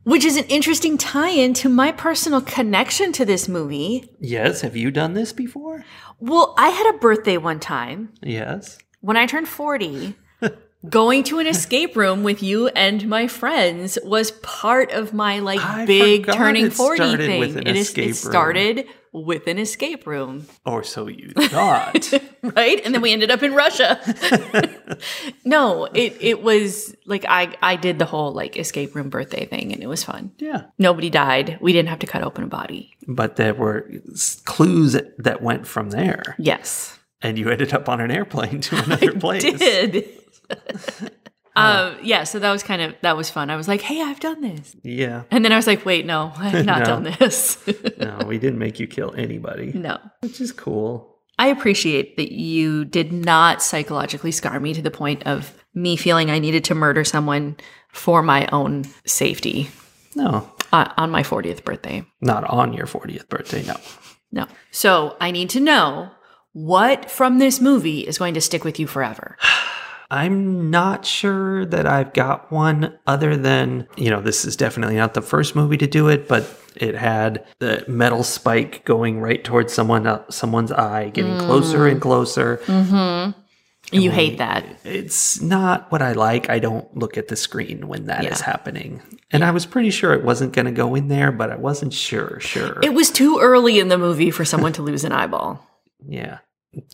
Which 0.04 0.26
is 0.26 0.36
an 0.36 0.46
interesting 0.46 0.98
tie-in 0.98 1.54
to 1.56 1.70
my 1.70 1.92
personal 1.92 2.42
connection 2.42 3.12
to 3.14 3.26
this 3.26 3.48
movie. 3.48 4.10
Yes, 4.20 4.62
have 4.62 4.76
you 4.76 4.90
done 4.90 5.14
this 5.14 5.32
before? 5.32 5.86
Well, 6.20 6.56
I 6.58 6.70
had 6.70 6.96
a 6.96 6.98
birthday 6.98 7.38
one 7.38 7.60
time 7.60 8.14
Yes. 8.24 8.78
when 9.02 9.16
I 9.18 9.26
turned 9.28 9.48
40, 9.48 10.16
going 10.90 11.24
to 11.26 11.38
an 11.38 11.46
escape 11.46 11.96
room 11.96 12.24
with 12.24 12.42
you 12.42 12.70
and 12.70 13.08
my 13.08 13.28
friends 13.28 14.00
was 14.04 14.32
part 14.32 14.90
of 14.92 15.14
my 15.14 15.38
like 15.40 15.60
I 15.60 15.86
big 15.86 16.26
turning 16.26 16.66
it 16.68 16.74
40 16.74 17.18
thing. 17.18 17.40
with 17.40 17.58
an 17.58 17.68
It 17.68 17.76
is 17.76 17.96
it 17.96 18.16
started 18.16 18.88
with 19.14 19.48
an 19.48 19.58
escape 19.60 20.08
room, 20.08 20.48
Or 20.66 20.84
so 20.84 21.08
you 21.08 21.30
thought. 21.32 22.14
right? 22.42 22.80
And 22.86 22.94
then 22.94 23.02
we 23.02 23.12
ended 23.12 23.30
up 23.32 23.44
in 23.44 23.54
Russia. 23.54 24.00
no, 25.46 25.86
it 25.94 26.18
it 26.22 26.42
was 26.44 26.96
like 27.06 27.26
I 27.28 27.56
I 27.62 27.76
did 27.76 28.00
the 28.00 28.06
whole 28.06 28.32
like 28.34 28.58
escape 28.58 28.96
room 28.96 29.10
birthday 29.10 29.46
thing 29.46 29.74
and 29.74 29.84
it 29.84 29.88
was 29.88 30.04
fun. 30.04 30.32
yeah. 30.38 30.64
Nobody 30.80 31.10
died. 31.10 31.58
We 31.62 31.74
didn't 31.74 31.90
have 31.90 32.00
to 32.00 32.08
cut 32.08 32.24
open 32.24 32.44
a 32.44 32.48
body. 32.48 32.96
But 33.08 33.36
there 33.36 33.54
were 33.54 33.90
clues 34.46 34.96
that 35.18 35.42
went 35.42 35.68
from 35.68 35.90
there. 35.90 36.36
Yes. 36.40 36.98
And 37.22 37.38
you 37.38 37.50
ended 37.50 37.74
up 37.74 37.88
on 37.90 38.02
an 38.02 38.12
airplane 38.12 38.62
to 38.62 38.76
another 38.84 39.14
place. 39.20 39.44
Did. 39.44 40.08
Um 41.56 41.96
yeah, 42.02 42.24
so 42.24 42.40
that 42.40 42.52
was 42.52 42.64
kind 42.64 42.82
of 42.82 42.96
that 43.02 43.18
was 43.18 43.30
fun. 43.30 43.50
I 43.50 43.56
was 43.58 43.68
like, 43.68 43.82
"Hey, 43.82 44.02
I've 44.02 44.20
done 44.20 44.42
this." 44.42 44.76
Yeah. 44.84 45.24
And 45.32 45.44
then 45.44 45.52
I 45.52 45.58
was 45.58 45.68
like, 45.68 45.86
wait, 45.86 46.06
no, 46.06 46.32
I 46.38 46.50
have 46.50 46.66
not 46.66 46.80
No. 46.80 46.86
done 46.86 47.04
this. 47.20 47.58
No, 47.98 48.20
we 48.26 48.38
didn't 48.38 48.60
make 48.60 48.80
you 48.80 48.88
kill 48.88 49.14
anybody, 49.18 49.72
no. 49.76 49.98
which 50.22 50.40
is 50.42 50.52
cool. 50.52 51.18
I 51.40 51.48
appreciate 51.48 52.18
that 52.18 52.32
you 52.32 52.86
did 52.86 53.12
not 53.12 53.62
psychologically 53.64 54.32
scar 54.32 54.60
me 54.60 54.74
to 54.76 54.82
the 54.82 54.92
point 54.92 55.24
of 55.26 55.54
me 55.74 55.96
feeling 55.98 56.30
I 56.30 56.40
needed 56.40 56.64
to 56.66 56.76
murder 56.76 57.04
someone 57.04 57.58
for 57.92 58.22
my 58.22 58.48
own 58.52 58.86
safety 59.06 59.70
No, 60.16 60.50
uh, 60.72 60.94
on 60.98 61.10
my 61.10 61.24
40th 61.24 61.64
birthday. 61.64 62.06
not 62.22 62.44
on 62.46 62.74
your 62.74 62.86
40th 62.86 63.28
birthday. 63.28 63.64
No. 63.64 63.76
No. 64.32 64.46
So 64.72 65.18
I 65.20 65.32
need 65.32 65.50
to 65.52 65.60
know 65.60 66.12
what 66.54 67.10
from 67.10 67.40
this 67.40 67.60
movie 67.60 68.02
is 68.02 68.18
going 68.20 68.36
to 68.36 68.42
stick 68.42 68.64
with 68.64 68.80
you 68.80 68.86
forever. 68.88 69.38
I'm 70.12 70.70
not 70.70 71.06
sure 71.06 71.66
that 71.68 71.88
I've 71.88 72.12
got 72.12 72.52
one 72.52 73.00
other 73.08 73.38
than, 73.38 73.88
you 73.96 74.10
know, 74.10 74.20
this 74.22 74.44
is 74.44 74.58
definitely 74.58 74.98
not 74.98 75.14
the 75.14 75.22
first 75.22 75.56
movie 75.56 75.78
to 75.78 75.88
do 75.88 76.10
it, 76.10 76.28
but 76.28 76.46
it 76.76 76.96
had 76.96 77.46
the 77.60 77.86
metal 77.88 78.22
spike 78.24 78.84
going 78.84 79.22
right 79.22 79.42
towards 79.42 79.72
someone 79.74 80.06
uh, 80.06 80.24
someone's 80.30 80.72
eye, 80.74 81.10
getting 81.10 81.38
closer 81.38 81.88
and 81.88 82.02
closer. 82.02 82.60
You 83.94 84.12
hate 84.12 84.38
that. 84.38 84.66
It's 84.84 85.42
not 85.42 85.92
what 85.92 86.02
I 86.02 86.12
like. 86.14 86.50
I 86.50 86.60
don't 86.60 86.96
look 86.96 87.18
at 87.18 87.30
the 87.30 87.36
screen 87.36 87.88
when 87.88 88.06
that 88.06 88.26
is 88.26 88.40
Yeah. 88.40 88.46
happening. 88.46 89.02
And 89.32 89.44
I 89.46 89.52
was 89.52 89.66
pretty 89.66 89.92
sure 89.92 90.14
it 90.14 90.24
wasn't 90.24 90.54
going 90.54 90.66
to 90.66 90.72
go 90.72 90.94
in 90.96 91.08
there, 91.08 91.32
but 91.32 91.52
I 91.52 91.56
wasn't 91.56 91.94
sure, 91.94 92.40
sure. 92.42 92.80
It 92.84 92.94
was 92.94 93.10
too 93.12 93.40
early 93.42 93.80
in 93.80 93.88
the 93.88 93.98
movie 93.98 94.32
for 94.32 94.44
someone 94.46 94.74
to 94.74 94.82
lose 94.82 95.04
an 95.06 95.14
eyeball. 95.14 95.66
yeah. 96.06 96.40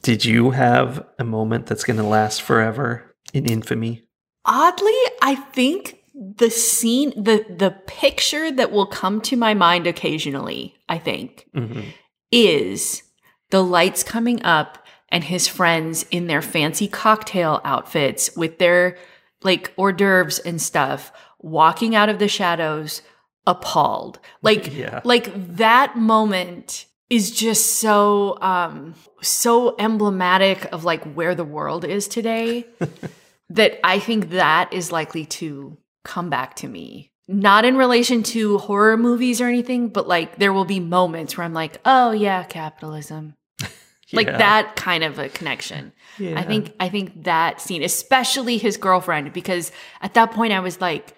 Did 0.01 0.25
you 0.25 0.51
have 0.51 1.05
a 1.19 1.23
moment 1.23 1.67
that's 1.67 1.83
going 1.83 1.97
to 1.97 2.03
last 2.03 2.41
forever 2.41 3.06
in 3.33 3.45
infamy? 3.45 4.03
Oddly, 4.45 4.93
I 5.21 5.35
think 5.35 5.99
the 6.13 6.49
scene, 6.49 7.11
the 7.21 7.45
the 7.49 7.71
picture 7.85 8.51
that 8.51 8.71
will 8.71 8.85
come 8.87 9.21
to 9.21 9.35
my 9.35 9.53
mind 9.53 9.87
occasionally, 9.87 10.75
I 10.89 10.97
think, 10.97 11.47
hmm 11.53 11.81
is 12.29 13.03
the 13.51 13.63
lights 13.63 14.03
coming 14.03 14.43
up 14.43 14.85
and 15.07 15.23
his 15.23 15.47
friends 15.47 16.05
in 16.11 16.27
their 16.27 16.41
fancy 16.41 16.85
cocktail 16.85 17.61
outfits 17.63 18.35
with 18.35 18.57
their 18.57 18.97
like 19.43 19.71
hors 19.77 19.93
d'oeuvres 19.93 20.37
and 20.39 20.61
stuff 20.61 21.13
walking 21.39 21.95
out 21.95 22.09
of 22.09 22.19
the 22.19 22.27
shadows 22.27 23.01
appalled. 23.45 24.19
Like 24.41 24.73
Yeah. 24.75 24.99
like 25.05 25.31
that 25.55 25.95
moment 25.97 26.86
is 27.09 27.31
just 27.31 27.77
so 27.77 28.37
um 28.41 28.93
so 29.21 29.75
emblematic 29.79 30.65
of 30.73 30.83
like 30.83 31.03
where 31.13 31.35
the 31.35 31.45
world 31.45 31.85
is 31.85 32.07
today 32.07 32.65
that 33.49 33.79
I 33.83 33.99
think 33.99 34.31
that 34.31 34.73
is 34.73 34.91
likely 34.91 35.25
to 35.25 35.77
come 36.03 36.29
back 36.29 36.55
to 36.57 36.67
me. 36.67 37.11
Not 37.29 37.65
in 37.65 37.75
relation 37.75 38.23
to 38.23 38.57
horror 38.57 38.95
movies 38.95 39.41
or 39.41 39.47
anything, 39.47 39.89
but 39.89 40.07
like 40.07 40.37
there 40.37 40.53
will 40.53 40.65
be 40.65 40.79
moments 40.79 41.37
where 41.37 41.43
I'm 41.43 41.53
like, 41.53 41.79
oh 41.85 42.11
yeah, 42.11 42.43
capitalism. 42.43 43.35
Like 44.13 44.27
that 44.27 44.77
kind 44.77 45.03
of 45.03 45.19
a 45.19 45.27
connection. 45.27 45.91
Yeah. 46.19 46.39
I 46.39 46.43
think 46.43 46.73
I 46.79 46.89
think 46.89 47.23
that 47.23 47.61
scene, 47.61 47.83
especially 47.83 48.57
his 48.57 48.77
girlfriend, 48.77 49.33
because 49.33 49.71
at 50.01 50.13
that 50.15 50.31
point 50.31 50.53
I 50.53 50.59
was 50.59 50.81
like, 50.81 51.15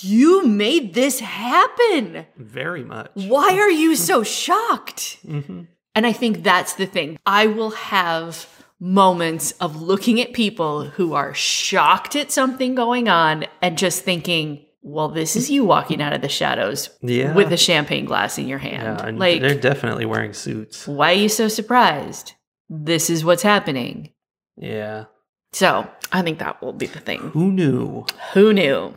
"You 0.00 0.46
made 0.46 0.94
this 0.94 1.20
happen. 1.20 2.26
Very 2.36 2.84
much. 2.84 3.10
Why 3.14 3.58
are 3.58 3.70
you 3.70 3.96
so 3.96 4.22
shocked?" 4.22 5.18
Mm-hmm. 5.26 5.62
And 5.94 6.06
I 6.06 6.12
think 6.12 6.42
that's 6.42 6.74
the 6.74 6.86
thing. 6.86 7.18
I 7.26 7.46
will 7.46 7.70
have 7.70 8.46
moments 8.80 9.52
of 9.60 9.80
looking 9.80 10.20
at 10.20 10.32
people 10.32 10.84
who 10.84 11.12
are 11.14 11.34
shocked 11.34 12.16
at 12.16 12.32
something 12.32 12.74
going 12.74 13.08
on 13.08 13.44
and 13.60 13.78
just 13.78 14.02
thinking, 14.02 14.64
"Well, 14.82 15.08
this 15.08 15.36
is 15.36 15.50
you 15.50 15.64
walking 15.64 16.00
out 16.02 16.12
of 16.12 16.20
the 16.22 16.28
shadows 16.28 16.90
Yeah. 17.02 17.34
with 17.34 17.52
a 17.52 17.56
champagne 17.56 18.04
glass 18.06 18.38
in 18.38 18.48
your 18.48 18.58
hand." 18.58 19.00
Yeah, 19.00 19.10
like, 19.14 19.40
they're 19.40 19.54
definitely 19.54 20.04
wearing 20.06 20.32
suits. 20.32 20.86
why 20.88 21.12
are 21.12 21.16
you 21.16 21.28
so 21.28 21.48
surprised? 21.48 22.32
This 22.68 23.10
is 23.10 23.22
what's 23.24 23.42
happening. 23.42 24.11
Yeah. 24.56 25.04
So 25.52 25.88
I 26.12 26.22
think 26.22 26.38
that 26.38 26.62
will 26.62 26.72
be 26.72 26.86
the 26.86 27.00
thing. 27.00 27.20
Who 27.32 27.50
knew? 27.52 28.06
Who 28.32 28.52
knew? 28.52 28.96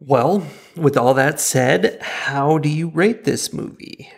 Well, 0.00 0.46
with 0.76 0.96
all 0.96 1.14
that 1.14 1.40
said, 1.40 1.98
how 2.02 2.58
do 2.58 2.68
you 2.68 2.88
rate 2.88 3.24
this 3.24 3.52
movie? 3.52 4.10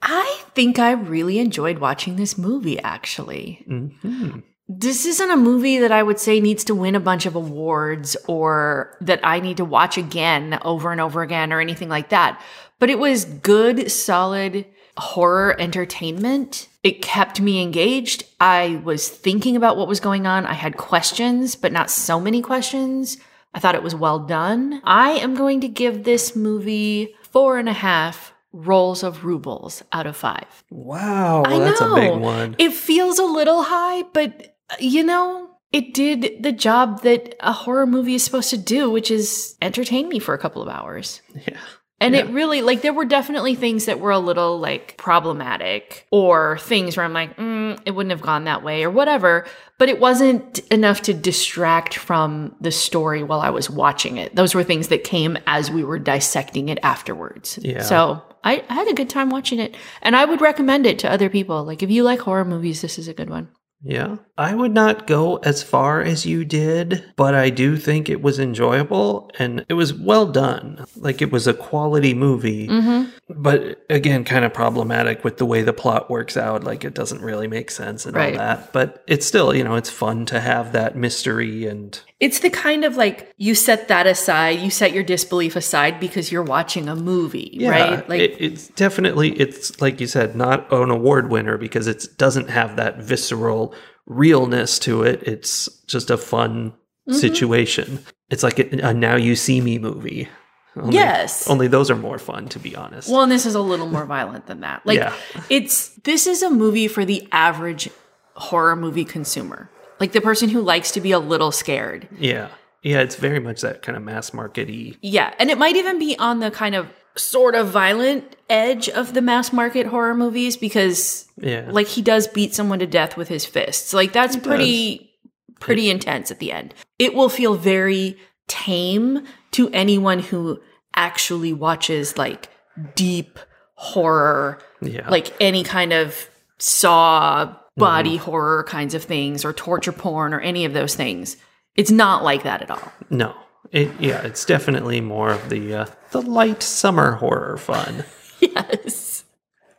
I 0.00 0.40
think 0.54 0.78
I 0.78 0.92
really 0.92 1.38
enjoyed 1.38 1.78
watching 1.78 2.16
this 2.16 2.38
movie, 2.38 2.78
actually. 2.80 3.64
hmm 3.66 4.38
This 4.68 5.04
isn't 5.04 5.30
a 5.30 5.36
movie 5.36 5.78
that 5.78 5.92
I 5.92 6.02
would 6.02 6.18
say 6.20 6.40
needs 6.40 6.64
to 6.64 6.74
win 6.74 6.94
a 6.94 7.00
bunch 7.00 7.26
of 7.26 7.34
awards 7.34 8.16
or 8.28 8.96
that 9.00 9.20
I 9.24 9.40
need 9.40 9.56
to 9.58 9.64
watch 9.64 9.98
again 9.98 10.58
over 10.62 10.92
and 10.92 11.00
over 11.00 11.22
again 11.22 11.52
or 11.52 11.60
anything 11.60 11.88
like 11.88 12.10
that. 12.10 12.40
But 12.78 12.90
it 12.90 12.98
was 12.98 13.24
good, 13.24 13.90
solid 13.90 14.64
horror 14.96 15.54
entertainment. 15.58 16.68
It 16.82 17.02
kept 17.02 17.40
me 17.40 17.62
engaged. 17.62 18.24
I 18.40 18.80
was 18.84 19.08
thinking 19.08 19.56
about 19.56 19.76
what 19.76 19.88
was 19.88 20.00
going 20.00 20.26
on. 20.26 20.46
I 20.46 20.52
had 20.54 20.76
questions, 20.76 21.56
but 21.56 21.72
not 21.72 21.90
so 21.90 22.20
many 22.20 22.42
questions. 22.42 23.18
I 23.54 23.58
thought 23.58 23.74
it 23.74 23.82
was 23.82 23.94
well 23.94 24.18
done. 24.20 24.80
I 24.84 25.12
am 25.12 25.34
going 25.34 25.60
to 25.62 25.68
give 25.68 26.04
this 26.04 26.36
movie 26.36 27.14
four 27.22 27.58
and 27.58 27.68
a 27.68 27.72
half 27.72 28.34
rolls 28.52 29.02
of 29.02 29.24
rubles 29.24 29.82
out 29.92 30.06
of 30.06 30.16
five. 30.16 30.64
Wow, 30.70 31.42
I 31.44 31.58
that's 31.58 31.80
a 31.80 31.94
big 31.94 32.12
know. 32.12 32.18
one. 32.18 32.56
It 32.58 32.72
feels 32.72 33.18
a 33.18 33.24
little 33.24 33.62
high, 33.62 34.02
but 34.12 34.56
you 34.78 35.02
know, 35.02 35.50
it 35.72 35.94
did 35.94 36.42
the 36.42 36.52
job 36.52 37.02
that 37.02 37.34
a 37.40 37.52
horror 37.52 37.86
movie 37.86 38.14
is 38.14 38.24
supposed 38.24 38.50
to 38.50 38.58
do, 38.58 38.90
which 38.90 39.10
is 39.10 39.56
entertain 39.60 40.08
me 40.08 40.18
for 40.18 40.34
a 40.34 40.38
couple 40.38 40.62
of 40.62 40.68
hours. 40.68 41.20
yeah. 41.46 41.58
And 41.98 42.14
it 42.14 42.28
really, 42.28 42.60
like, 42.60 42.82
there 42.82 42.92
were 42.92 43.06
definitely 43.06 43.54
things 43.54 43.86
that 43.86 44.00
were 44.00 44.10
a 44.10 44.18
little, 44.18 44.58
like, 44.58 44.98
problematic 44.98 46.06
or 46.10 46.58
things 46.58 46.94
where 46.94 47.06
I'm 47.06 47.14
like, 47.14 47.36
mm, 47.38 47.80
it 47.86 47.92
wouldn't 47.92 48.10
have 48.10 48.20
gone 48.20 48.44
that 48.44 48.62
way 48.62 48.84
or 48.84 48.90
whatever. 48.90 49.46
But 49.78 49.88
it 49.88 49.98
wasn't 49.98 50.58
enough 50.70 51.00
to 51.02 51.14
distract 51.14 51.94
from 51.94 52.54
the 52.60 52.70
story 52.70 53.22
while 53.22 53.40
I 53.40 53.48
was 53.48 53.70
watching 53.70 54.18
it. 54.18 54.36
Those 54.36 54.54
were 54.54 54.62
things 54.62 54.88
that 54.88 55.04
came 55.04 55.38
as 55.46 55.70
we 55.70 55.84
were 55.84 55.98
dissecting 55.98 56.68
it 56.68 56.78
afterwards. 56.82 57.58
Yeah. 57.62 57.80
So 57.80 58.22
I, 58.44 58.62
I 58.68 58.74
had 58.74 58.88
a 58.88 58.94
good 58.94 59.08
time 59.08 59.30
watching 59.30 59.58
it. 59.58 59.74
And 60.02 60.14
I 60.14 60.26
would 60.26 60.42
recommend 60.42 60.86
it 60.86 60.98
to 60.98 61.10
other 61.10 61.30
people. 61.30 61.64
Like, 61.64 61.82
if 61.82 61.90
you 61.90 62.02
like 62.02 62.20
horror 62.20 62.44
movies, 62.44 62.82
this 62.82 62.98
is 62.98 63.08
a 63.08 63.14
good 63.14 63.30
one. 63.30 63.48
Yeah. 63.82 64.16
I 64.36 64.54
would 64.54 64.72
not 64.72 65.06
go 65.06 65.36
as 65.36 65.62
far 65.62 66.00
as 66.02 66.26
you 66.26 66.44
did, 66.44 67.04
but 67.14 67.34
I 67.34 67.50
do 67.50 67.76
think 67.76 68.08
it 68.08 68.20
was 68.22 68.38
enjoyable 68.38 69.30
and 69.38 69.64
it 69.68 69.74
was 69.74 69.94
well 69.94 70.26
done. 70.26 70.84
Like 70.96 71.22
it 71.22 71.30
was 71.30 71.46
a 71.46 71.54
quality 71.54 72.12
movie, 72.14 72.66
Mm-hmm. 72.68 73.10
but 73.42 73.84
again, 73.88 74.24
kind 74.24 74.44
of 74.44 74.52
problematic 74.52 75.22
with 75.24 75.36
the 75.36 75.46
way 75.46 75.62
the 75.62 75.72
plot 75.72 76.10
works 76.10 76.36
out. 76.36 76.64
Like 76.64 76.84
it 76.84 76.94
doesn't 76.94 77.22
really 77.22 77.46
make 77.48 77.70
sense 77.70 78.06
and 78.06 78.16
Right. 78.16 78.32
all 78.32 78.38
that. 78.38 78.72
But 78.72 79.04
it's 79.06 79.26
still, 79.26 79.54
you 79.54 79.62
know, 79.62 79.76
it's 79.76 79.90
fun 79.90 80.26
to 80.26 80.40
have 80.40 80.72
that 80.72 80.96
mystery 80.96 81.66
and 81.66 81.98
It's 82.18 82.38
the 82.40 82.48
kind 82.50 82.84
of 82.84 82.96
like 82.96 83.32
you 83.36 83.54
set 83.54 83.88
that 83.88 84.06
aside, 84.06 84.60
you 84.60 84.70
set 84.70 84.92
your 84.92 85.04
disbelief 85.04 85.54
aside 85.54 86.00
because 86.00 86.32
you're 86.32 86.42
watching 86.42 86.88
a 86.88 86.96
movie, 86.96 87.50
yeah, 87.52 87.70
right? 87.70 88.08
Like, 88.08 88.20
it, 88.20 88.36
it's 88.40 88.68
definitely 88.68 89.32
it's 89.38 89.80
like 89.82 90.00
you 90.00 90.06
said, 90.06 90.34
not 90.34 90.72
an 90.72 90.90
award 90.90 91.30
winner 91.30 91.58
because 91.58 91.86
it 91.86 92.06
doesn't 92.16 92.48
have 92.48 92.76
that 92.76 92.98
visceral 92.98 93.74
realness 94.06 94.78
to 94.80 95.02
it. 95.02 95.22
It's 95.24 95.68
just 95.86 96.10
a 96.10 96.16
fun 96.16 96.72
Mm-hmm. 97.08 97.18
situation. 97.20 98.04
It's 98.30 98.42
like 98.42 98.58
a, 98.58 98.88
a 98.88 98.92
now 98.92 99.14
you 99.14 99.36
see 99.36 99.60
me 99.60 99.78
movie. 99.78 100.26
Only, 100.74 100.94
Yes. 100.94 101.46
Only 101.48 101.68
those 101.68 101.88
are 101.88 101.94
more 101.94 102.18
fun, 102.18 102.48
to 102.48 102.58
be 102.58 102.74
honest. 102.74 103.08
Well, 103.08 103.22
and 103.22 103.30
this 103.30 103.46
is 103.46 103.54
a 103.54 103.60
little 103.60 103.86
more 103.86 104.04
violent 104.04 104.46
than 104.46 104.62
that. 104.62 104.84
Like 104.84 104.98
Yeah. 104.98 105.14
it's 105.48 105.90
this 106.02 106.26
is 106.26 106.42
a 106.42 106.50
movie 106.50 106.88
for 106.88 107.04
the 107.04 107.28
average 107.30 107.90
horror 108.34 108.74
movie 108.74 109.04
consumer. 109.04 109.70
Like 110.00 110.12
the 110.12 110.20
person 110.20 110.48
who 110.48 110.60
likes 110.60 110.90
to 110.92 111.00
be 111.00 111.12
a 111.12 111.18
little 111.18 111.52
scared. 111.52 112.08
yeah. 112.18 112.48
Yeah, 112.82 113.00
it's 113.00 113.16
very 113.16 113.40
much 113.40 113.62
that 113.62 113.82
kind 113.82 113.96
of 113.96 114.04
mass 114.04 114.30
markety. 114.30 114.96
Yeah, 115.02 115.34
and 115.40 115.50
it 115.50 115.58
might 115.58 115.74
even 115.74 115.98
be 115.98 116.16
on 116.20 116.38
the 116.38 116.52
kind 116.52 116.76
of 116.76 116.86
sort 117.16 117.56
of 117.56 117.68
violent 117.68 118.36
edge 118.48 118.88
of 118.88 119.12
the 119.12 119.20
mass 119.22 119.52
market 119.52 119.86
horror 119.86 120.14
movies 120.14 120.56
because 120.56 121.26
Yeah. 121.36 121.66
like 121.68 121.88
he 121.88 122.00
does 122.02 122.28
beat 122.28 122.54
someone 122.54 122.78
to 122.78 122.86
death 122.86 123.16
with 123.16 123.26
his 123.26 123.44
fists. 123.44 123.92
Like 123.92 124.12
that's 124.12 124.36
pretty 124.36 125.10
pretty 125.58 125.90
intense 125.90 126.30
at 126.30 126.38
the 126.38 126.52
end. 126.52 126.74
It 127.00 127.14
will 127.14 127.30
feel 127.30 127.54
very 127.54 128.18
tame 128.46 129.24
to 129.52 129.68
anyone 129.70 130.20
who 130.20 130.60
actually 130.94 131.52
watches 131.54 132.16
like 132.16 132.48
deep 132.94 133.38
horror 133.74 134.58
yeah. 134.80 135.08
like 135.10 135.34
any 135.40 135.64
kind 135.64 135.92
of 135.92 136.28
saw 136.58 137.56
body 137.76 138.16
horror 138.16 138.64
kinds 138.64 138.94
of 138.94 139.04
things 139.04 139.44
or 139.44 139.52
torture 139.52 139.92
porn 139.92 140.32
or 140.32 140.40
any 140.40 140.64
of 140.64 140.72
those 140.72 140.94
things. 140.94 141.36
It's 141.74 141.90
not 141.90 142.24
like 142.24 142.42
that 142.44 142.62
at 142.62 142.70
all. 142.70 142.92
no. 143.10 143.34
It 143.72 143.90
yeah, 144.00 144.22
it's 144.22 144.44
definitely 144.44 145.00
more 145.00 145.30
of 145.32 145.48
the 145.48 145.74
uh, 145.74 145.86
the 146.12 146.22
light 146.22 146.62
summer 146.62 147.12
horror 147.12 147.56
fun. 147.56 148.04
Yes. 148.40 149.24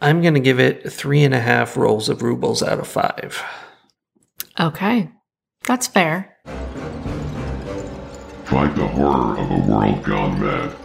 I'm 0.02 0.22
gonna 0.22 0.40
give 0.42 0.60
it 0.60 0.92
three 0.92 1.24
and 1.24 1.34
a 1.34 1.40
half 1.40 1.78
rolls 1.78 2.10
of 2.10 2.22
rubles 2.22 2.62
out 2.62 2.80
of 2.80 2.88
five. 2.88 3.42
Okay. 4.60 5.10
That's 5.66 5.88
fair. 5.88 6.36
Fight 8.46 8.76
the 8.76 8.88
horror 8.88 9.38
of 9.38 9.52
a 9.52 9.60
world 9.72 10.04
gone 10.04 10.42
mad. 10.42 10.76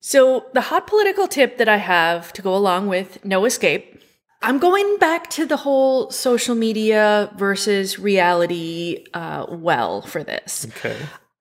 So, 0.00 0.46
the 0.52 0.60
hot 0.62 0.86
political 0.86 1.26
tip 1.26 1.56
that 1.58 1.68
I 1.68 1.78
have 1.78 2.32
to 2.34 2.42
go 2.42 2.54
along 2.54 2.86
with 2.88 3.24
No 3.24 3.44
Escape, 3.46 4.00
I'm 4.44 4.58
going 4.58 4.98
back 4.98 5.30
to 5.30 5.46
the 5.46 5.56
whole 5.56 6.10
social 6.10 6.54
media 6.54 7.32
versus 7.36 7.98
reality 7.98 9.06
uh, 9.14 9.46
well 9.48 10.02
for 10.02 10.22
this. 10.22 10.66
Okay. 10.76 10.96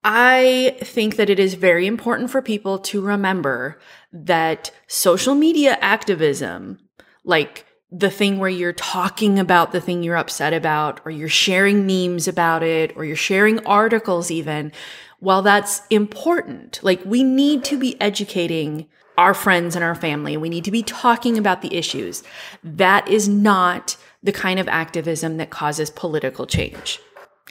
I 0.06 0.78
think 0.82 1.18
that 1.18 1.30
it 1.30 1.38
is 1.38 1.56
very 1.56 1.86
important 1.86 2.32
for 2.32 2.42
people 2.42 2.80
to 2.80 3.02
remember 3.02 3.78
that 4.14 4.72
social 4.88 5.36
media 5.36 5.78
activism, 5.82 6.80
like 7.26 7.66
the 7.92 8.10
thing 8.10 8.40
where 8.40 8.50
you're 8.50 8.72
talking 8.72 9.38
about 9.38 9.74
the 9.74 9.82
thing 9.82 10.02
you're 10.02 10.16
upset 10.16 10.54
about, 10.54 11.02
or 11.04 11.12
you're 11.12 11.28
sharing 11.28 11.86
memes 11.86 12.28
about 12.28 12.64
it, 12.64 12.96
or 12.96 13.04
you're 13.04 13.16
sharing 13.18 13.66
articles 13.66 14.32
even, 14.32 14.72
while 15.20 15.42
that's 15.42 15.82
important, 15.90 16.80
like 16.84 17.02
we 17.06 17.22
need 17.22 17.66
to 17.66 17.78
be 17.78 18.00
educating 18.02 18.88
our 19.18 19.34
friends 19.34 19.76
and 19.76 19.84
our 19.84 19.96
family. 19.96 20.38
We 20.38 20.50
need 20.50 20.66
to 20.66 20.72
be 20.72 20.84
talking 20.84 21.38
about 21.38 21.62
the 21.62 21.76
issues. 21.76 22.24
That 22.64 23.08
is 23.08 23.28
not 23.28 23.98
the 24.22 24.32
kind 24.32 24.60
of 24.60 24.68
activism 24.68 25.38
that 25.38 25.50
causes 25.50 25.90
political 25.90 26.46
change. 26.46 27.00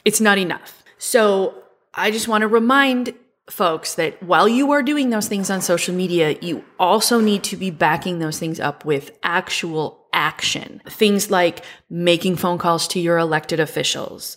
It's 0.04 0.20
not 0.20 0.38
enough. 0.38 0.82
So 0.98 1.62
I 1.94 2.10
just 2.10 2.28
want 2.28 2.42
to 2.42 2.48
remind 2.48 3.14
folks 3.50 3.96
that 3.96 4.22
while 4.22 4.48
you 4.48 4.70
are 4.72 4.82
doing 4.82 5.10
those 5.10 5.28
things 5.28 5.50
on 5.50 5.60
social 5.60 5.94
media, 5.94 6.36
you 6.40 6.64
also 6.78 7.20
need 7.20 7.42
to 7.44 7.56
be 7.56 7.70
backing 7.70 8.18
those 8.18 8.38
things 8.38 8.60
up 8.60 8.84
with 8.84 9.10
actual 9.22 10.06
action. 10.12 10.80
Things 10.88 11.30
like 11.30 11.64
making 11.90 12.36
phone 12.36 12.58
calls 12.58 12.88
to 12.88 13.00
your 13.00 13.18
elected 13.18 13.60
officials, 13.60 14.36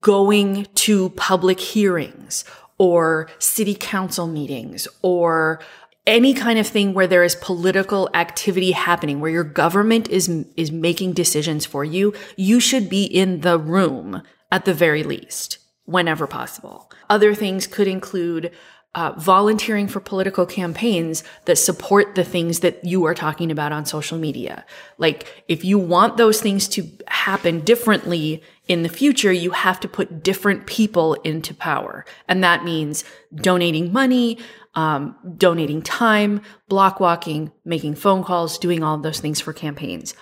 going 0.00 0.66
to 0.74 1.10
public 1.10 1.60
hearings 1.60 2.44
or 2.78 3.28
city 3.38 3.74
council 3.74 4.26
meetings 4.26 4.88
or 5.02 5.60
any 6.06 6.34
kind 6.34 6.58
of 6.58 6.66
thing 6.66 6.94
where 6.94 7.06
there 7.06 7.22
is 7.22 7.36
political 7.36 8.10
activity 8.14 8.72
happening 8.72 9.20
where 9.20 9.30
your 9.30 9.44
government 9.44 10.08
is 10.08 10.28
is 10.56 10.72
making 10.72 11.12
decisions 11.12 11.64
for 11.64 11.84
you 11.84 12.12
you 12.36 12.58
should 12.58 12.88
be 12.88 13.04
in 13.04 13.40
the 13.42 13.58
room 13.58 14.22
at 14.50 14.64
the 14.64 14.74
very 14.74 15.02
least 15.02 15.58
whenever 15.84 16.26
possible. 16.26 16.90
Other 17.10 17.34
things 17.34 17.66
could 17.66 17.88
include 17.88 18.52
uh, 18.94 19.12
volunteering 19.16 19.88
for 19.88 20.00
political 20.00 20.44
campaigns 20.44 21.24
that 21.46 21.56
support 21.56 22.14
the 22.14 22.24
things 22.24 22.60
that 22.60 22.84
you 22.84 23.04
are 23.06 23.14
talking 23.14 23.50
about 23.50 23.72
on 23.72 23.86
social 23.86 24.18
media. 24.18 24.66
Like, 24.98 25.44
if 25.48 25.64
you 25.64 25.78
want 25.78 26.18
those 26.18 26.42
things 26.42 26.68
to 26.68 26.86
happen 27.08 27.60
differently 27.60 28.42
in 28.68 28.82
the 28.82 28.90
future, 28.90 29.32
you 29.32 29.52
have 29.52 29.80
to 29.80 29.88
put 29.88 30.22
different 30.22 30.66
people 30.66 31.14
into 31.24 31.54
power. 31.54 32.04
And 32.28 32.44
that 32.44 32.64
means 32.64 33.02
donating 33.34 33.92
money, 33.92 34.38
um, 34.74 35.16
donating 35.38 35.80
time, 35.80 36.42
block 36.68 37.00
walking, 37.00 37.50
making 37.64 37.94
phone 37.94 38.22
calls, 38.22 38.58
doing 38.58 38.82
all 38.82 38.98
those 38.98 39.20
things 39.20 39.40
for 39.40 39.54
campaigns. 39.54 40.14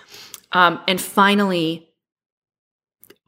Um, 0.53 0.81
and 0.87 1.01
finally, 1.01 1.89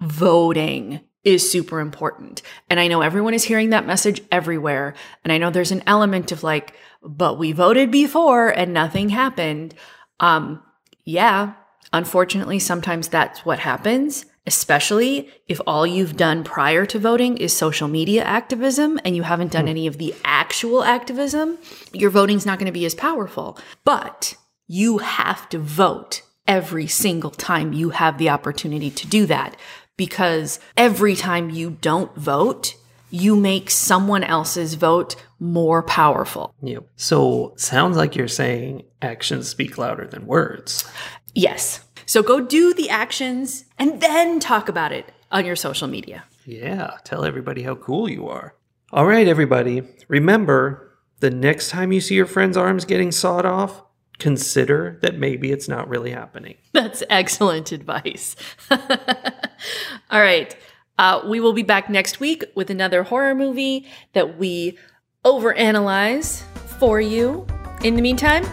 voting 0.01 1.01
is 1.24 1.50
super 1.50 1.80
important. 1.80 2.42
And 2.68 2.80
I 2.80 2.88
know 2.88 3.00
everyone 3.00 3.34
is 3.34 3.44
hearing 3.44 3.70
that 3.70 3.86
message 3.86 4.22
everywhere. 4.30 4.94
And 5.24 5.32
I 5.32 5.38
know 5.38 5.50
there's 5.50 5.72
an 5.72 5.82
element 5.86 6.32
of 6.32 6.42
like, 6.42 6.74
but 7.02 7.38
we 7.38 7.52
voted 7.52 7.90
before 7.90 8.48
and 8.48 8.72
nothing 8.72 9.08
happened. 9.10 9.74
Um, 10.20 10.62
yeah, 11.04 11.54
unfortunately, 11.92 12.58
sometimes 12.58 13.08
that's 13.08 13.44
what 13.44 13.60
happens, 13.60 14.26
especially 14.46 15.30
if 15.46 15.60
all 15.66 15.86
you've 15.86 16.16
done 16.16 16.42
prior 16.42 16.86
to 16.86 16.98
voting 16.98 17.36
is 17.36 17.56
social 17.56 17.88
media 17.88 18.24
activism 18.24 18.98
and 19.04 19.14
you 19.14 19.22
haven't 19.22 19.52
done 19.52 19.68
any 19.68 19.86
of 19.86 19.98
the 19.98 20.14
actual 20.24 20.82
activism. 20.82 21.58
Your 21.92 22.10
voting's 22.10 22.46
not 22.46 22.58
going 22.58 22.66
to 22.66 22.72
be 22.72 22.86
as 22.86 22.94
powerful. 22.94 23.58
But 23.84 24.36
you 24.66 24.98
have 24.98 25.48
to 25.50 25.58
vote 25.58 26.22
every 26.46 26.88
single 26.88 27.30
time 27.30 27.72
you 27.72 27.90
have 27.90 28.18
the 28.18 28.28
opportunity 28.28 28.90
to 28.90 29.06
do 29.06 29.26
that 29.26 29.56
because 29.97 30.59
every 30.76 31.14
time 31.16 31.51
you 31.51 31.70
don't 31.80 32.14
vote, 32.16 32.76
you 33.11 33.36
make 33.36 33.70
someone 33.70 34.24
else's 34.24 34.74
vote 34.74 35.16
more 35.38 35.82
powerful. 35.82 36.55
Yep. 36.62 36.88
So 36.97 37.53
sounds 37.57 37.97
like 37.97 38.16
you're 38.16 38.28
saying 38.28 38.84
actions 39.03 39.49
speak 39.49 39.76
louder 39.76 40.07
than 40.07 40.26
words. 40.26 40.90
Yes. 41.34 41.84
So 42.07 42.22
go 42.22 42.40
do 42.40 42.74
the 42.74 42.90
actions 42.90 43.64
and 43.78 44.01
then 44.01 44.40
talk 44.40 44.68
about 44.68 44.93
it 44.93 45.12
on 45.30 45.45
your 45.45 45.57
social 45.57 45.88
media. 45.88 46.24
Yeah, 46.45 46.97
tell 47.05 47.24
everybody 47.24 47.62
how 47.62 47.74
cool 47.74 48.09
you 48.09 48.28
are. 48.28 48.55
All 48.93 49.07
right, 49.07 49.28
everybody. 49.28 49.82
Remember, 50.09 50.97
the 51.20 51.30
next 51.30 51.70
time 51.70 51.93
you 51.93 52.01
see 52.01 52.14
your 52.14 52.26
friend's 52.26 52.57
arms 52.57 52.84
getting 52.84 53.12
sawed 53.12 53.47
off, 53.47 53.82
consider 54.22 55.00
that 55.02 55.18
maybe 55.18 55.50
it's 55.50 55.68
not 55.68 55.88
really 55.88 56.12
happening. 56.12 56.54
That's 56.72 57.02
excellent 57.10 57.72
advice. 57.72 58.36
All 58.70 60.20
right. 60.20 60.56
Uh, 60.96 61.22
we 61.26 61.40
will 61.40 61.52
be 61.52 61.64
back 61.64 61.90
next 61.90 62.20
week 62.20 62.44
with 62.54 62.70
another 62.70 63.02
horror 63.02 63.34
movie 63.34 63.88
that 64.12 64.38
we 64.38 64.78
overanalyze 65.24 66.42
for 66.78 67.00
you. 67.00 67.46
In 67.82 67.96
the 67.96 68.02
meantime, 68.02 68.44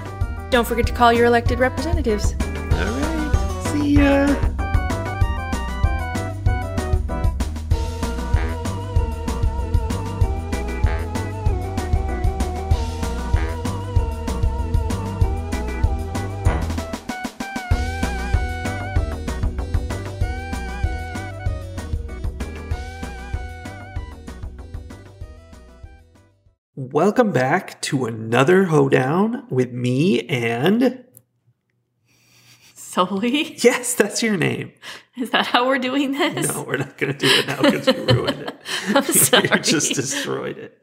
don't 0.50 0.68
forget 0.68 0.88
to 0.88 0.94
call 0.94 1.14
your 1.14 1.26
elected 1.26 1.60
representatives. 1.60 2.34
All 2.34 2.80
right. 2.80 3.64
See 3.72 3.94
ya. 3.94 4.49
Welcome 26.92 27.32
back 27.32 27.80
to 27.84 28.06
another 28.06 28.64
hoedown 28.64 29.46
with 29.52 29.72
me 29.72 30.22
and 30.22 31.06
Solely? 32.74 33.54
yes, 33.58 33.94
that's 33.94 34.24
your 34.24 34.36
name. 34.38 34.72
Is 35.16 35.30
that 35.30 35.46
how 35.46 35.68
we're 35.68 35.78
doing 35.78 36.14
this? 36.14 36.48
No, 36.48 36.64
we're 36.64 36.78
not 36.78 36.98
going 36.98 37.14
to 37.14 37.20
do 37.20 37.28
it 37.30 37.46
now 37.46 37.62
because 37.62 37.86
you 37.86 38.06
ruined 38.06 38.42
it. 38.42 38.62
I'm 38.96 39.04
sorry. 39.04 39.50
you 39.54 39.60
just 39.60 39.94
destroyed 39.94 40.58
it. 40.58 40.82